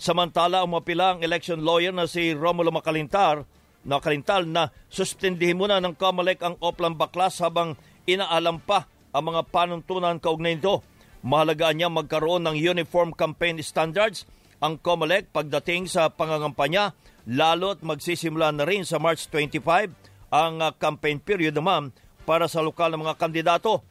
Samantala, 0.00 0.64
umapila 0.64 1.14
ang 1.14 1.20
election 1.20 1.60
lawyer 1.60 1.92
na 1.92 2.08
si 2.08 2.32
Romulo 2.32 2.72
Macalintar 2.72 3.44
na 3.84 4.00
kalintal 4.00 4.48
na 4.48 4.72
suspendihin 4.88 5.60
muna 5.60 5.76
ng 5.78 5.92
Comelec 5.92 6.40
ang 6.40 6.56
Oplan 6.64 6.96
Baklas 6.96 7.38
habang 7.44 7.76
inaalam 8.08 8.56
pa 8.64 8.88
ang 9.12 9.32
mga 9.32 9.52
panuntunan 9.52 10.16
kaugnay 10.16 10.56
nito. 10.56 10.80
Mahalagaan 11.20 11.76
niya 11.76 11.92
magkaroon 11.92 12.44
ng 12.48 12.56
uniform 12.56 13.12
campaign 13.12 13.60
standards 13.60 14.24
ang 14.60 14.80
COMELEC 14.80 15.32
pagdating 15.32 15.88
sa 15.88 16.08
pangangampanya 16.08 16.96
lalo't 17.26 17.82
magsisimula 17.82 18.54
na 18.54 18.64
rin 18.64 18.86
sa 18.86 19.02
March 19.02 19.26
25 19.28 19.90
ang 20.30 20.62
uh, 20.62 20.70
campaign 20.78 21.18
period 21.18 21.58
naman 21.58 21.90
para 22.26 22.46
sa 22.46 22.62
lokal 22.62 22.94
na 22.94 23.02
mga 23.02 23.18
kandidato. 23.18 23.82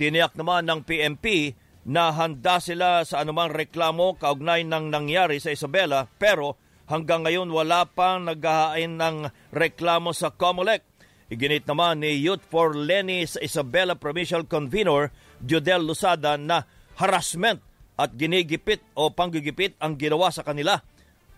Tiniyak 0.00 0.36
naman 0.36 0.64
ng 0.68 0.80
PMP 0.84 1.52
na 1.88 2.12
handa 2.12 2.60
sila 2.60 3.04
sa 3.04 3.24
anumang 3.24 3.52
reklamo 3.52 4.16
kaugnay 4.16 4.64
ng 4.64 4.92
nangyari 4.92 5.40
sa 5.40 5.52
Isabela 5.52 6.08
pero 6.20 6.60
hanggang 6.88 7.24
ngayon 7.24 7.48
wala 7.48 7.88
pang 7.88 8.28
naghahain 8.28 8.96
ng 8.96 9.16
reklamo 9.52 10.12
sa 10.12 10.32
COMELEC. 10.32 10.84
Iginit 11.28 11.68
naman 11.68 12.00
ni 12.00 12.16
Youth 12.24 12.44
for 12.48 12.72
Lenny 12.72 13.28
sa 13.28 13.40
Isabela 13.44 13.96
Provincial 13.96 14.48
Convenor 14.48 15.12
Judel 15.44 15.84
Lusada 15.84 16.40
na 16.40 16.64
harassment 16.96 17.60
at 18.00 18.16
ginigipit 18.16 18.80
o 18.96 19.12
panggigipit 19.12 19.76
ang 19.76 20.00
ginawa 20.00 20.32
sa 20.32 20.40
kanila 20.46 20.80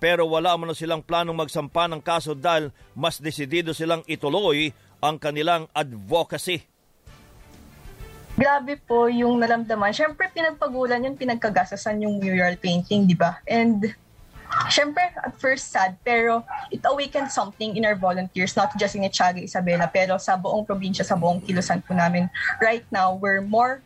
pero 0.00 0.25
wala 0.25 0.57
man 0.57 0.73
silang 0.73 1.04
planong 1.04 1.37
magsampa 1.37 1.85
ng 1.87 2.00
kaso 2.00 2.33
dahil 2.33 2.73
mas 2.97 3.21
desidido 3.21 3.76
silang 3.76 4.00
ituloy 4.09 4.73
ang 4.99 5.21
kanilang 5.21 5.69
advocacy. 5.76 6.64
Grabe 8.40 8.80
po 8.80 9.12
yung 9.12 9.37
naramdaman. 9.37 9.92
Siyempre, 9.92 10.33
pinagpagulan 10.33 11.04
yun, 11.04 11.12
pinagkagasasan 11.12 12.00
yung 12.09 12.16
mural 12.16 12.57
painting, 12.57 13.04
di 13.04 13.12
ba? 13.12 13.37
And 13.45 13.92
Siyempre, 14.66 15.14
at 15.14 15.38
first 15.38 15.71
sad, 15.71 15.95
pero 16.02 16.42
it 16.75 16.83
awakened 16.83 17.30
something 17.30 17.78
in 17.78 17.87
our 17.87 17.95
volunteers, 17.95 18.59
not 18.59 18.75
just 18.75 18.99
in 18.99 19.07
Echaga, 19.07 19.38
Isabela, 19.38 19.87
pero 19.87 20.19
sa 20.19 20.35
buong 20.35 20.66
probinsya, 20.66 21.07
sa 21.07 21.14
buong 21.14 21.38
kilusan 21.38 21.78
po 21.87 21.95
namin. 21.95 22.26
Right 22.59 22.83
now, 22.90 23.14
we're 23.14 23.47
more 23.47 23.78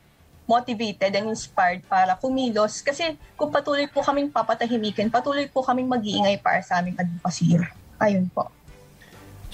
motivated 0.45 1.13
and 1.17 1.33
inspired 1.33 1.81
para 1.89 2.17
kumilos 2.21 2.85
kasi 2.85 3.17
kung 3.37 3.49
patuloy 3.49 3.89
po 3.89 4.05
kaming 4.05 4.29
papatahimikin, 4.29 5.09
patuloy 5.09 5.49
po 5.49 5.65
kaming 5.65 5.89
mag-iingay 5.89 6.37
para 6.41 6.61
sa 6.61 6.81
aming 6.81 6.97
advocacy. 7.01 7.57
Ayun 8.01 8.29
po. 8.31 8.53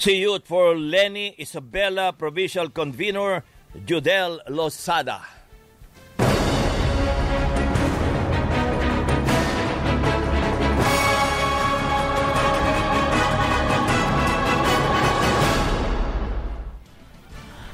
Si 0.01 0.17
Youth 0.17 0.49
for 0.49 0.73
Lenny 0.73 1.37
Isabella 1.37 2.09
Provincial 2.11 2.73
Convenor 2.73 3.45
Judel 3.85 4.41
Losada. 4.49 5.40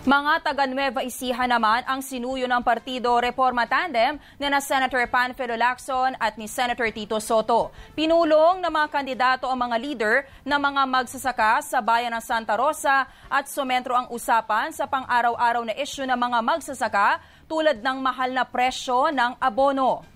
Mga 0.08 0.40
taga 0.40 0.64
Nueva 0.64 1.04
Ecija 1.04 1.44
naman 1.52 1.84
ang 1.84 2.00
sinuyo 2.00 2.48
ng 2.48 2.64
partido 2.64 3.20
Reforma 3.20 3.68
Tandem 3.68 4.16
na 4.40 4.48
na 4.48 4.64
Senator 4.64 5.04
Panfilo 5.12 5.60
Lacson 5.60 6.16
at 6.16 6.40
ni 6.40 6.48
Senator 6.48 6.88
Tito 6.96 7.20
Soto. 7.20 7.76
Pinulong 7.92 8.64
ng 8.64 8.72
mga 8.72 8.88
kandidato 8.88 9.52
ang 9.52 9.68
mga 9.68 9.76
leader 9.76 10.16
ng 10.48 10.60
mga 10.64 10.88
magsasaka 10.88 11.60
sa 11.60 11.84
bayan 11.84 12.16
ng 12.16 12.24
Santa 12.24 12.56
Rosa 12.56 13.04
at 13.28 13.52
sumentro 13.52 14.00
ang 14.00 14.08
usapan 14.08 14.72
sa 14.72 14.88
pang-araw-araw 14.88 15.68
na 15.68 15.76
isyu 15.76 16.08
ng 16.08 16.16
mga 16.16 16.40
magsasaka 16.40 17.20
tulad 17.44 17.84
ng 17.84 17.98
mahal 18.00 18.32
na 18.32 18.48
presyo 18.48 19.12
ng 19.12 19.36
abono. 19.44 20.08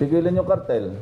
Pigilan 0.00 0.40
yung 0.40 0.48
kartel. 0.48 0.96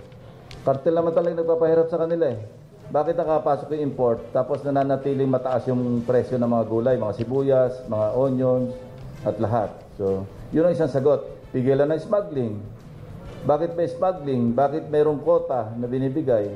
Kartel 0.66 0.90
naman 0.90 1.14
talaga 1.14 1.38
nagpapahirap 1.38 1.86
sa 1.86 2.02
kanila 2.02 2.34
eh 2.34 2.57
bakit 2.88 3.20
nakapasok 3.20 3.76
yung 3.76 3.92
import 3.92 4.20
tapos 4.32 4.64
nananatiling 4.64 5.28
mataas 5.28 5.68
yung 5.68 6.00
presyo 6.08 6.40
ng 6.40 6.48
mga 6.48 6.64
gulay, 6.64 6.96
mga 6.96 7.16
sibuyas, 7.20 7.72
mga 7.84 8.06
onions, 8.16 8.72
at 9.26 9.36
lahat. 9.42 9.70
So, 9.98 10.24
yun 10.54 10.64
ang 10.64 10.74
isang 10.74 10.90
sagot. 10.90 11.26
Pigilan 11.50 11.88
na 11.90 11.98
smuggling. 11.98 12.60
Bakit 13.44 13.74
may 13.74 13.88
smuggling? 13.88 14.52
Bakit 14.54 14.92
mayroong 14.92 15.20
kota 15.22 15.72
na 15.74 15.86
binibigay? 15.88 16.48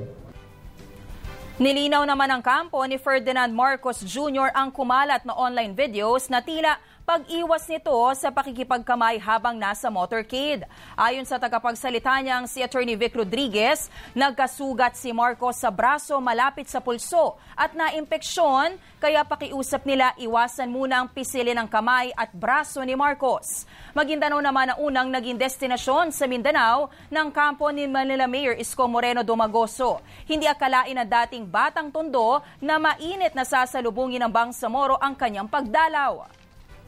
Nilinaw 1.61 2.03
naman 2.09 2.33
ng 2.33 2.43
kampo 2.43 2.81
ni 2.89 2.97
Ferdinand 2.97 3.53
Marcos 3.53 4.01
Jr. 4.03 4.51
ang 4.57 4.73
kumalat 4.73 5.23
na 5.23 5.37
online 5.37 5.77
videos 5.77 6.27
na 6.33 6.41
tila 6.41 6.81
pag-iwas 7.03 7.67
nito 7.67 7.93
sa 8.15 8.31
pakikipagkamay 8.31 9.19
habang 9.19 9.59
nasa 9.59 9.91
motorcade. 9.91 10.63
Ayon 10.95 11.27
sa 11.27 11.35
tagapagsalita 11.35 12.15
niyang 12.23 12.47
si 12.47 12.63
Attorney 12.63 12.95
Vic 12.95 13.19
Rodriguez, 13.19 13.91
nagkasugat 14.15 14.95
si 14.95 15.11
Marcos 15.11 15.59
sa 15.59 15.75
braso 15.75 16.15
malapit 16.23 16.71
sa 16.71 16.79
pulso 16.79 17.35
at 17.59 17.75
naimpeksyon 17.75 18.79
kaya 19.03 19.27
pakiusap 19.27 19.83
nila 19.83 20.15
iwasan 20.15 20.71
muna 20.71 21.03
ang 21.03 21.11
pisilin 21.11 21.59
ng 21.59 21.67
kamay 21.67 22.15
at 22.15 22.31
braso 22.31 22.79
ni 22.87 22.95
Marcos. 22.95 23.67
Maguindanao 23.99 24.39
naman 24.39 24.71
ang 24.71 24.79
unang 24.79 25.09
naging 25.11 25.37
destinasyon 25.43 26.15
sa 26.15 26.31
Mindanao 26.31 26.87
ng 27.11 27.29
kampo 27.35 27.67
ni 27.75 27.91
Manila 27.91 28.31
Mayor 28.31 28.55
Isko 28.55 28.87
Moreno 28.87 29.27
Domagoso. 29.27 29.99
Hindi 30.31 30.47
akalain 30.47 30.95
na 30.95 31.03
dating 31.03 31.51
batang 31.51 31.91
tondo 31.91 32.47
na 32.63 32.79
mainit 32.79 33.35
na 33.35 33.43
sasalubungin 33.43 34.23
ng 34.23 34.31
Bangsamoro 34.31 35.03
ang 35.03 35.19
kanyang 35.19 35.51
pagdalaw. 35.51 36.42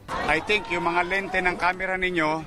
I 0.09 0.37
think 0.45 0.69
yung 0.69 0.85
mga 0.85 1.01
lente 1.05 1.37
ng 1.41 1.57
camera 1.57 1.97
ninyo 1.97 2.45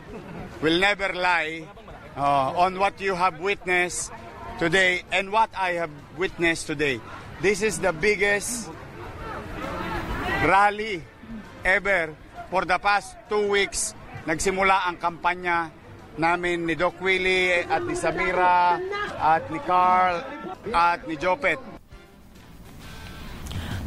will 0.62 0.78
never 0.78 1.10
lie 1.14 1.66
uh, 2.14 2.54
on 2.54 2.78
what 2.78 2.98
you 3.02 3.14
have 3.14 3.38
witnessed 3.42 4.14
today 4.58 5.02
and 5.10 5.30
what 5.30 5.50
I 5.54 5.78
have 5.78 5.90
witnessed 6.18 6.66
today. 6.66 7.02
This 7.42 7.62
is 7.62 7.78
the 7.78 7.94
biggest 7.94 8.70
rally 10.46 11.02
ever 11.62 12.14
for 12.50 12.66
the 12.66 12.78
past 12.78 13.14
two 13.30 13.46
weeks. 13.46 13.94
Nagsimula 14.26 14.86
ang 14.86 14.98
kampanya 14.98 15.70
namin 16.18 16.66
ni 16.66 16.74
Doc 16.74 16.98
Willie 16.98 17.62
at 17.62 17.82
ni 17.86 17.94
Samira 17.94 18.82
at 19.18 19.46
ni 19.50 19.62
Carl 19.62 20.22
at 20.74 21.06
ni 21.06 21.14
Jopet. 21.14 21.77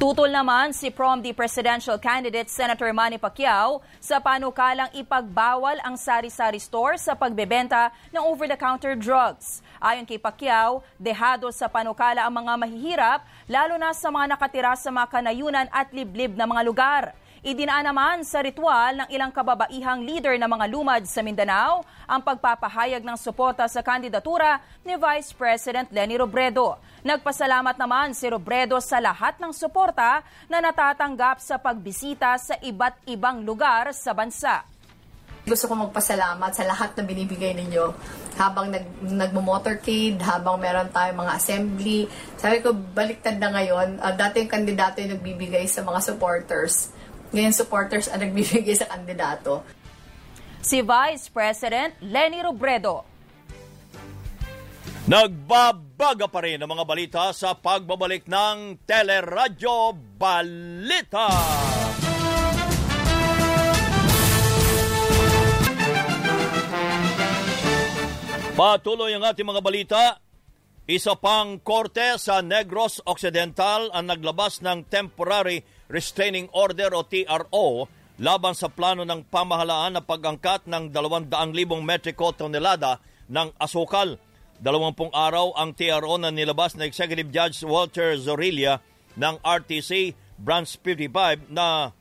Tutol 0.01 0.34
naman 0.34 0.74
si 0.74 0.89
prom 0.89 1.22
di 1.22 1.29
presidential 1.29 2.01
candidate 2.01 2.50
Senator 2.50 2.89
Manny 2.89 3.22
Pacquiao 3.22 3.86
sa 4.01 4.17
panukalang 4.17 4.89
ipagbawal 4.98 5.77
ang 5.86 5.93
sari-sari 5.93 6.58
store 6.58 6.98
sa 6.98 7.13
pagbebenta 7.13 7.93
ng 8.10 8.25
over-the-counter 8.34 8.98
drugs. 8.98 9.62
Ayon 9.77 10.10
kay 10.10 10.17
Pacquiao, 10.17 10.81
dehado 10.98 11.53
sa 11.53 11.70
panukala 11.70 12.25
ang 12.25 12.34
mga 12.34 12.53
mahihirap, 12.58 13.22
lalo 13.46 13.77
na 13.77 13.93
sa 13.93 14.10
mga 14.10 14.34
nakatira 14.34 14.74
sa 14.74 14.89
mga 14.89 15.22
kanayunan 15.22 15.70
at 15.70 15.93
liblib 15.93 16.34
na 16.34 16.50
mga 16.50 16.65
lugar. 16.65 17.13
Idinaan 17.41 17.89
naman 17.89 18.21
sa 18.21 18.45
ritual 18.45 19.01
ng 19.01 19.10
ilang 19.10 19.33
kababaihang 19.33 20.05
leader 20.05 20.38
ng 20.38 20.45
mga 20.45 20.65
lumad 20.69 21.01
sa 21.10 21.25
Mindanao 21.25 21.81
ang 22.05 22.21
pagpapahayag 22.21 23.01
ng 23.01 23.17
suporta 23.17 23.65
sa 23.65 23.81
kandidatura 23.81 24.62
ni 24.86 24.93
Vice 24.93 25.33
President 25.33 25.89
Leni 25.89 26.21
Robredo. 26.21 26.77
Nagpasalamat 27.01 27.81
naman 27.81 28.13
si 28.13 28.29
Robredo 28.29 28.77
sa 28.77 29.01
lahat 29.01 29.41
ng 29.41 29.50
suporta 29.57 30.21
na 30.45 30.62
natatanggap 30.62 31.41
sa 31.41 31.57
pagbisita 31.57 32.38
sa 32.38 32.62
iba't 32.62 33.10
ibang 33.10 33.41
lugar 33.41 33.89
sa 33.89 34.13
bansa. 34.13 34.62
Gusto 35.41 35.65
ko 35.65 35.89
magpasalamat 35.89 36.53
sa 36.53 36.62
lahat 36.69 36.93
na 36.93 37.01
binibigay 37.01 37.57
ninyo 37.57 37.89
habang 38.38 38.69
nag, 38.69 38.86
nagmo-motorcade, 39.01 40.21
habang 40.21 40.62
meron 40.62 40.93
tayong 40.93 41.17
mga 41.17 41.33
assembly. 41.33 42.05
Sabi 42.38 42.62
ko, 42.62 42.77
baliktad 42.77 43.41
na 43.41 43.50
ngayon. 43.50 43.98
Uh, 43.98 44.13
dati 44.13 44.45
yung 44.45 44.53
kandidato 44.53 45.01
yung 45.01 45.17
nagbibigay 45.17 45.65
sa 45.65 45.81
mga 45.81 46.05
supporters. 46.05 47.00
Ngayon, 47.31 47.55
supporters 47.55 48.11
ang 48.11 48.27
nagbibigay 48.27 48.75
sa 48.75 48.91
kandidato. 48.91 49.63
Si 50.59 50.83
Vice 50.83 51.31
President 51.31 51.95
Lenny 52.03 52.43
Robredo. 52.43 53.07
Nagbabaga 55.07 56.29
pa 56.29 56.39
rin 56.45 56.61
ang 56.61 56.69
mga 56.69 56.85
balita 56.85 57.23
sa 57.33 57.57
pagbabalik 57.57 58.29
ng 58.29 58.85
Teleradyo 58.85 59.97
Balita. 60.19 61.27
Patuloy 68.53 69.17
ang 69.17 69.25
ating 69.25 69.48
mga 69.48 69.61
balita. 69.65 70.03
Isa 70.85 71.17
pang 71.17 71.57
korte 71.63 72.20
sa 72.22 72.46
Negros 72.46 73.01
Occidental 73.07 73.89
ang 73.89 74.05
naglabas 74.11 74.61
ng 74.61 74.85
Temporary 74.85 75.65
Restraining 75.92 76.48
Order 76.56 76.96
o 76.96 77.04
TRO 77.04 77.86
laban 78.18 78.56
sa 78.56 78.72
plano 78.72 79.04
ng 79.04 79.27
pamahalaan 79.27 80.00
na 80.00 80.01
pag-angkat 80.01 80.64
ng 80.66 80.96
200,000 80.96 81.27
metriko 81.84 82.32
tonelada 82.32 83.04
ng 83.27 83.51
asukal. 83.60 84.16
Dalawampung 84.62 85.12
araw 85.12 85.58
ang 85.58 85.75
TRO 85.75 86.16
na 86.16 86.32
nilabas 86.32 86.80
na 86.80 86.88
Executive 86.88 87.27
Judge 87.27 87.66
Walter 87.68 88.16
Zorilla 88.16 88.80
ng 89.20 89.36
RTC 89.44 90.16
Branch 90.40 90.70
55 90.70 91.51
na 91.51 91.92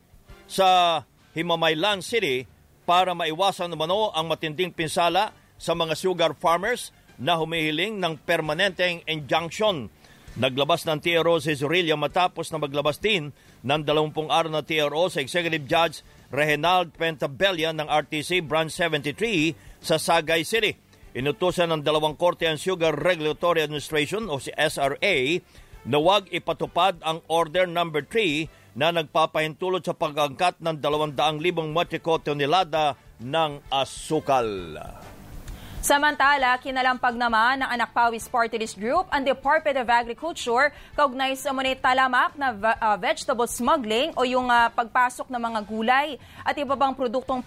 sa 0.46 1.02
Himamaylan 1.34 2.04
City 2.04 2.44
para 2.84 3.16
maiwasan 3.16 3.72
umano 3.72 4.12
ang 4.12 4.28
matinding 4.28 4.74
pinsala 4.74 5.32
sa 5.56 5.72
mga 5.72 5.94
sugar 5.96 6.32
farmers 6.36 6.92
na 7.20 7.36
humihiling 7.36 8.00
ng 8.00 8.18
permanenteng 8.24 9.04
injunction. 9.04 9.92
Naglabas 10.36 10.86
ng 10.88 10.98
TRO 10.98 11.42
si 11.42 11.52
Zorilla 11.56 11.94
matapos 11.98 12.48
na 12.50 12.58
maglabas 12.60 13.00
din 13.00 13.34
ng 13.60 13.80
20 13.84 14.30
araw 14.32 14.50
na 14.50 14.64
TRO 14.64 15.08
sa 15.12 15.20
Executive 15.20 15.64
Judge 15.68 16.00
Reginald 16.30 16.94
Pentabella 16.94 17.74
ng 17.74 17.88
RTC 17.90 18.46
Branch 18.46 18.70
73 18.70 19.82
sa 19.82 19.98
Sagay 19.98 20.46
City. 20.46 20.78
Inutusan 21.10 21.74
ng 21.74 21.82
dalawang 21.82 22.14
korte 22.14 22.46
ang 22.46 22.54
Sugar 22.54 22.94
Regulatory 22.94 23.66
Administration 23.66 24.30
o 24.30 24.38
si 24.38 24.54
SRA 24.54 25.42
na 25.82 25.96
huwag 25.98 26.30
ipatupad 26.30 27.02
ang 27.02 27.18
Order 27.26 27.66
Number 27.66 28.06
3 28.06 28.78
na 28.78 28.94
nagpapahintulot 28.94 29.82
sa 29.82 29.96
pag-angkat 29.96 30.62
ng 30.62 30.78
200,000 30.78 31.18
metriko 31.74 32.22
tonelada 32.22 32.94
ng 33.18 33.58
asukal. 33.74 34.78
Samantala, 35.80 36.60
kinalampag 36.60 37.16
naman 37.16 37.64
ng 37.64 37.70
Anak 37.72 37.96
Pawis 37.96 38.28
Party 38.28 38.60
Group 38.76 39.08
ang 39.08 39.24
Department 39.24 39.80
of 39.80 39.88
Agriculture 39.88 40.76
kaugnay 40.92 41.32
sa 41.32 41.56
munit 41.56 41.80
talamak 41.80 42.36
na 42.36 42.52
uh, 42.52 43.00
vegetable 43.00 43.48
smuggling 43.48 44.12
o 44.12 44.28
yung 44.28 44.52
uh, 44.52 44.68
pagpasok 44.76 45.32
ng 45.32 45.40
mga 45.40 45.60
gulay 45.64 46.08
at 46.44 46.52
iba 46.60 46.76
bang 46.76 46.92
produktong 46.92 47.40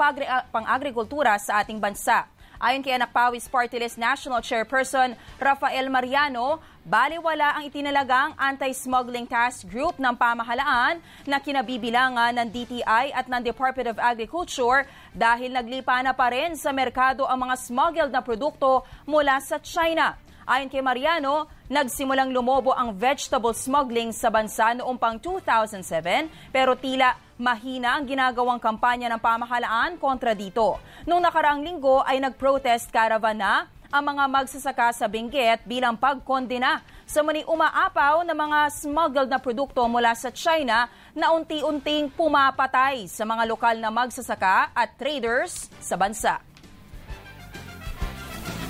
pang-agrikultura 0.50 1.38
sa 1.38 1.62
ating 1.62 1.78
bansa. 1.78 2.26
Ayon 2.58 2.82
kay 2.82 2.98
Anak 2.98 3.14
Pawis 3.14 3.46
Party 3.46 3.78
National 4.02 4.42
Chairperson 4.42 5.14
Rafael 5.38 5.86
Mariano, 5.94 6.58
baliwala 6.84 7.56
ang 7.56 7.72
itinalagang 7.72 8.36
anti-smuggling 8.36 9.24
task 9.24 9.64
group 9.72 9.96
ng 9.96 10.12
pamahalaan 10.20 11.00
na 11.24 11.40
kinabibilangan 11.40 12.36
ng 12.36 12.48
DTI 12.52 13.16
at 13.16 13.32
ng 13.32 13.40
Department 13.40 13.96
of 13.96 13.98
Agriculture 14.04 14.84
dahil 15.16 15.56
naglipa 15.56 15.96
na 16.04 16.12
pa 16.12 16.28
rin 16.36 16.60
sa 16.60 16.76
merkado 16.76 17.24
ang 17.24 17.48
mga 17.48 17.56
smuggled 17.56 18.12
na 18.12 18.20
produkto 18.20 18.84
mula 19.08 19.40
sa 19.40 19.64
China. 19.64 20.20
Ayon 20.44 20.68
kay 20.68 20.84
Mariano, 20.84 21.48
nagsimulang 21.72 22.36
lumobo 22.36 22.76
ang 22.76 22.92
vegetable 22.92 23.56
smuggling 23.56 24.12
sa 24.12 24.28
bansa 24.28 24.76
noong 24.76 25.00
pang 25.00 25.16
2007 25.16 26.52
pero 26.52 26.76
tila 26.76 27.16
mahina 27.40 27.96
ang 27.96 28.04
ginagawang 28.04 28.60
kampanya 28.60 29.08
ng 29.16 29.24
pamahalaan 29.24 29.96
kontra 29.96 30.36
dito. 30.36 30.84
Noong 31.08 31.24
nakaraang 31.24 31.64
linggo 31.64 32.04
ay 32.04 32.20
nag-protest 32.20 32.92
caravan 32.92 33.40
na 33.40 33.72
ang 33.94 34.10
mga 34.10 34.26
magsasaka 34.26 34.90
sa 34.90 35.06
Benguet 35.06 35.62
bilang 35.70 35.94
pagkondena 35.94 36.82
sa 37.06 37.22
mani 37.22 37.46
umaapaw 37.46 38.26
na 38.26 38.34
mga 38.34 38.74
smuggled 38.74 39.30
na 39.30 39.38
produkto 39.38 39.86
mula 39.86 40.18
sa 40.18 40.34
China 40.34 40.90
na 41.14 41.30
unti-unting 41.30 42.10
pumapatay 42.10 43.06
sa 43.06 43.22
mga 43.22 43.46
lokal 43.46 43.78
na 43.78 43.94
magsasaka 43.94 44.74
at 44.74 44.98
traders 44.98 45.70
sa 45.78 45.94
bansa. 45.94 46.42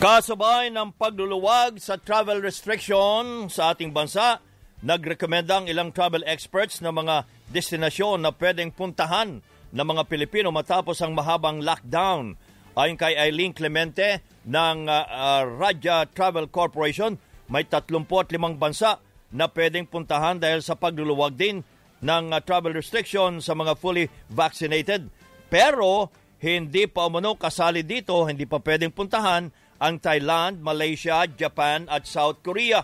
Kasabay 0.03 0.67
ng 0.75 0.91
pagluluwag 0.91 1.79
sa 1.79 1.95
travel 1.95 2.43
restriction 2.43 3.47
sa 3.47 3.71
ating 3.71 3.95
bansa, 3.95 4.43
nagrekomenda 4.83 5.63
ang 5.63 5.71
ilang 5.71 5.95
travel 5.95 6.27
experts 6.27 6.83
na 6.83 6.91
mga 6.91 7.23
destinasyon 7.47 8.19
na 8.19 8.35
pwedeng 8.35 8.75
puntahan 8.75 9.39
ng 9.71 9.85
mga 9.87 10.03
Pilipino 10.11 10.51
matapos 10.51 10.99
ang 10.99 11.15
mahabang 11.15 11.63
lockdown. 11.63 12.35
Ayon 12.75 12.99
kay 12.99 13.15
Eileen 13.15 13.55
Clemente 13.55 14.32
ng 14.43 14.77
uh, 14.87 15.03
uh, 15.07 15.43
Raja 15.47 16.07
Travel 16.11 16.51
Corporation, 16.51 17.15
may 17.47 17.63
35 17.67 18.59
bansa 18.59 18.99
na 19.33 19.49
pwedeng 19.49 19.87
puntahan 19.89 20.37
dahil 20.37 20.61
sa 20.61 20.77
pagluluwag 20.77 21.35
din 21.35 21.63
ng 22.03 22.25
uh, 22.35 22.39
travel 22.43 22.75
restriction 22.75 23.39
sa 23.39 23.55
mga 23.55 23.73
fully 23.79 24.05
vaccinated. 24.27 25.07
Pero 25.47 26.11
hindi 26.43 26.85
pa 26.91 27.07
umano 27.07 27.39
kasali 27.39 27.87
dito, 27.87 28.27
hindi 28.27 28.43
pa 28.43 28.59
pwedeng 28.59 28.91
puntahan 28.91 29.47
ang 29.79 29.95
Thailand, 29.99 30.59
Malaysia, 30.59 31.23
Japan 31.27 31.87
at 31.87 32.03
South 32.03 32.43
Korea. 32.43 32.83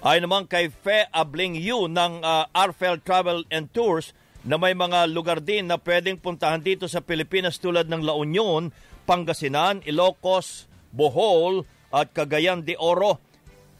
Ay 0.00 0.24
naman 0.24 0.48
kay 0.48 0.72
Fe 0.72 1.04
Abling 1.12 1.60
Yu 1.60 1.84
ng 1.92 2.24
uh, 2.24 2.48
Arfel 2.56 3.04
Travel 3.04 3.44
and 3.52 3.68
Tours 3.76 4.16
na 4.40 4.56
may 4.56 4.72
mga 4.72 5.04
lugar 5.12 5.44
din 5.44 5.68
na 5.68 5.76
pwedeng 5.76 6.16
puntahan 6.16 6.64
dito 6.64 6.88
sa 6.88 7.04
Pilipinas 7.04 7.60
tulad 7.60 7.84
ng 7.92 8.00
La 8.00 8.16
Union, 8.16 8.72
Pangasinan, 9.08 9.82
Ilocos, 9.86 10.68
Bohol 10.92 11.64
at 11.90 12.12
Cagayan 12.12 12.62
de 12.62 12.76
Oro. 12.78 13.18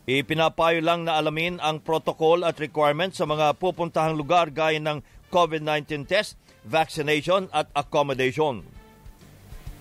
Ipinapayo 0.08 0.82
lang 0.82 1.06
na 1.06 1.20
alamin 1.20 1.62
ang 1.62 1.78
protocol 1.78 2.42
at 2.42 2.58
requirements 2.58 3.22
sa 3.22 3.28
mga 3.28 3.54
pupuntahang 3.60 4.18
lugar 4.18 4.50
gaya 4.50 4.80
ng 4.82 5.04
COVID-19 5.30 6.08
test, 6.10 6.34
vaccination 6.66 7.46
at 7.54 7.70
accommodation. 7.76 8.79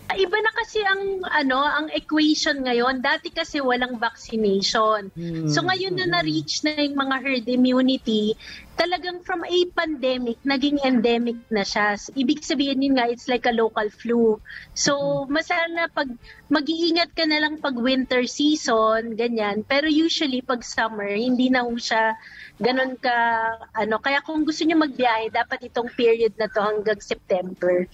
Iba 0.09 0.37
na 0.41 0.51
kasi 0.57 0.81
ang 0.81 1.21
ano, 1.29 1.61
ang 1.61 1.87
equation 1.93 2.65
ngayon. 2.65 3.05
Dati 3.05 3.29
kasi 3.29 3.61
walang 3.61 4.01
vaccination. 4.01 5.13
So 5.45 5.61
ngayon 5.61 6.01
na 6.01 6.19
na-reach 6.19 6.65
na 6.65 6.81
yung 6.81 6.97
mga 6.97 7.15
herd 7.21 7.45
immunity, 7.45 8.33
talagang 8.79 9.21
from 9.27 9.43
a 9.43 9.59
pandemic, 9.75 10.39
naging 10.47 10.79
endemic 10.81 11.37
na 11.53 11.61
siya. 11.61 11.99
Ibig 12.15 12.41
sabihin 12.41 12.81
yun 12.81 12.95
nga, 12.95 13.11
it's 13.11 13.27
like 13.27 13.45
a 13.45 13.53
local 13.53 13.85
flu. 13.91 14.39
So, 14.71 15.27
masana 15.27 15.91
pag 15.91 16.07
mag-iingat 16.47 17.11
ka 17.11 17.27
na 17.27 17.43
lang 17.43 17.59
pag 17.59 17.75
winter 17.75 18.23
season, 18.23 19.19
ganyan. 19.19 19.67
Pero 19.67 19.91
usually 19.91 20.39
pag 20.39 20.63
summer, 20.63 21.11
hindi 21.11 21.51
na 21.51 21.67
ho 21.67 21.75
siya 21.75 22.15
ganun 22.59 22.99
ka, 22.99 23.15
ano. 23.71 23.99
Kaya 24.03 24.19
kung 24.19 24.43
gusto 24.43 24.67
niyo 24.67 24.79
magbiyahe, 24.79 25.31
dapat 25.31 25.71
itong 25.71 25.91
period 25.95 26.35
na 26.35 26.51
to 26.51 26.59
hanggang 26.59 26.99
September. 26.99 27.87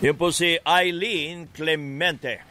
Yun 0.00 0.16
po 0.16 0.32
si 0.32 0.56
Eileen 0.64 1.48
Clemente. 1.52 2.50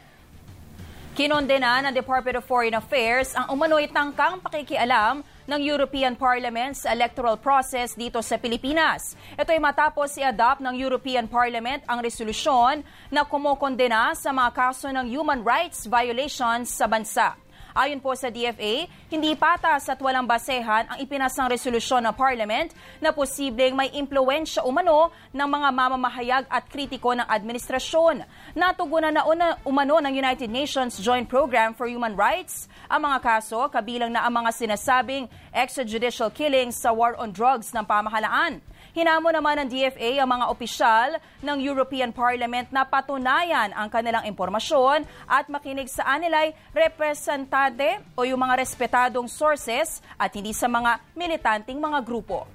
Kinondena 1.10 1.82
ng 1.82 1.92
Department 1.92 2.38
of 2.38 2.46
Foreign 2.46 2.78
Affairs 2.78 3.34
ang 3.34 3.50
umano'y 3.50 3.90
tangkang 3.90 4.38
pakikialam 4.38 5.26
ng 5.50 5.60
European 5.60 6.14
Parliament 6.14 6.78
sa 6.78 6.94
electoral 6.94 7.34
process 7.34 7.98
dito 7.98 8.22
sa 8.22 8.38
Pilipinas. 8.38 9.18
Ito 9.34 9.50
ay 9.50 9.58
matapos 9.58 10.14
i-adopt 10.14 10.62
ng 10.62 10.78
European 10.78 11.26
Parliament 11.26 11.82
ang 11.90 11.98
resolusyon 11.98 12.86
na 13.10 13.26
kumokondena 13.26 14.14
sa 14.14 14.30
mga 14.30 14.50
kaso 14.54 14.86
ng 14.88 15.10
human 15.10 15.42
rights 15.42 15.90
violations 15.90 16.70
sa 16.70 16.86
bansa. 16.86 17.34
Ayon 17.70 18.02
po 18.02 18.10
sa 18.18 18.34
DFA, 18.34 18.90
hindi 19.06 19.30
patas 19.38 19.86
at 19.86 20.02
walang 20.02 20.26
basehan 20.26 20.90
ang 20.90 20.98
ipinasang 20.98 21.46
resolusyon 21.46 22.02
ng 22.02 22.14
Parliament 22.18 22.74
na 22.98 23.14
posibleng 23.14 23.78
may 23.78 23.94
impluensya 23.94 24.66
umano 24.66 25.14
ng 25.30 25.46
mga 25.46 25.68
mamamahayag 25.70 26.44
at 26.50 26.66
kritiko 26.66 27.14
ng 27.14 27.26
administrasyon. 27.30 28.26
Natugunan 28.58 29.14
na 29.14 29.22
una, 29.22 29.54
umano 29.62 30.02
ng 30.02 30.10
United 30.10 30.50
Nations 30.50 30.98
Joint 30.98 31.30
Program 31.30 31.70
for 31.70 31.86
Human 31.86 32.18
Rights 32.18 32.66
ang 32.90 33.06
mga 33.06 33.22
kaso 33.22 33.70
kabilang 33.70 34.10
na 34.10 34.26
ang 34.26 34.34
mga 34.34 34.50
sinasabing 34.50 35.30
extrajudicial 35.54 36.34
killings 36.34 36.74
sa 36.74 36.90
war 36.90 37.14
on 37.22 37.30
drugs 37.30 37.70
ng 37.70 37.86
pamahalaan. 37.86 38.58
Hinamo 38.90 39.30
naman 39.30 39.62
ng 39.62 39.68
DFA 39.70 40.18
ang 40.18 40.30
mga 40.34 40.46
opisyal 40.50 41.08
ng 41.46 41.58
European 41.62 42.10
Parliament 42.10 42.66
na 42.74 42.82
patunayan 42.82 43.70
ang 43.70 43.86
kanilang 43.86 44.26
impormasyon 44.26 45.06
at 45.30 45.46
makinig 45.46 45.86
sa 45.86 46.18
anilay 46.18 46.50
representante 46.74 48.02
o 48.18 48.26
yung 48.26 48.42
mga 48.42 48.58
respetadong 48.58 49.30
sources 49.30 50.02
at 50.18 50.34
hindi 50.34 50.50
sa 50.50 50.66
mga 50.66 50.98
militanting 51.14 51.78
mga 51.78 52.02
grupo. 52.02 52.50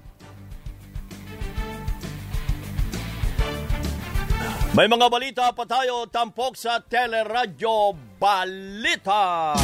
May 4.76 4.92
mga 4.92 5.08
balita 5.08 5.46
pa 5.56 5.64
tayo 5.64 6.04
tampok 6.12 6.60
sa 6.60 6.84
Teleradyo 6.84 7.96
Balita. 8.20 9.56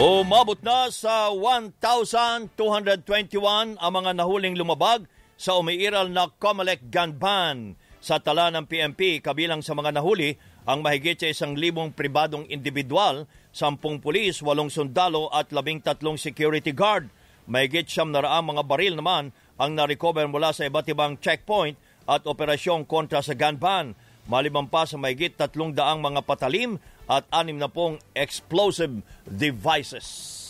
Umabot 0.00 0.56
na 0.64 0.88
sa 0.88 1.28
1,221 1.28 2.56
ang 3.76 3.92
mga 3.92 4.10
nahuling 4.16 4.56
lumabag 4.56 5.04
sa 5.36 5.60
umiiral 5.60 6.08
na 6.08 6.32
Comelec 6.40 6.88
gun 6.88 7.12
ban. 7.12 7.76
Sa 8.00 8.16
tala 8.16 8.48
ng 8.48 8.64
PMP, 8.64 9.20
kabilang 9.20 9.60
sa 9.60 9.76
mga 9.76 9.92
nahuli 9.92 10.40
ang 10.64 10.80
mahigit 10.80 11.20
sa 11.20 11.28
isang 11.28 11.52
libong 11.60 11.92
pribadong 11.92 12.48
individual, 12.48 13.28
sampung 13.52 14.00
pulis, 14.00 14.40
walong 14.40 14.72
sundalo 14.72 15.28
at 15.28 15.52
labing 15.52 15.84
tatlong 15.84 16.16
security 16.16 16.72
guard. 16.72 17.12
Mahigit 17.44 17.84
siyam 17.84 18.16
na 18.16 18.24
raang 18.24 18.48
mga 18.48 18.64
baril 18.64 18.96
naman 18.96 19.28
ang 19.60 19.76
na-recover 19.76 20.24
mula 20.24 20.56
sa 20.56 20.64
iba't 20.64 20.88
ibang 20.88 21.20
checkpoint 21.20 21.76
at 22.08 22.24
operasyon 22.24 22.88
kontra 22.88 23.20
sa 23.20 23.36
gun 23.36 23.60
ban. 23.60 23.92
Maliban 24.24 24.72
pa 24.72 24.88
sa 24.88 24.96
mahigit 24.96 25.36
tatlong 25.36 25.76
daang 25.76 26.00
mga 26.00 26.24
patalim 26.24 26.80
at 27.12 27.28
anim 27.28 27.60
na 27.60 27.68
pong 27.68 28.00
explosive 28.16 29.04
devices. 29.28 30.40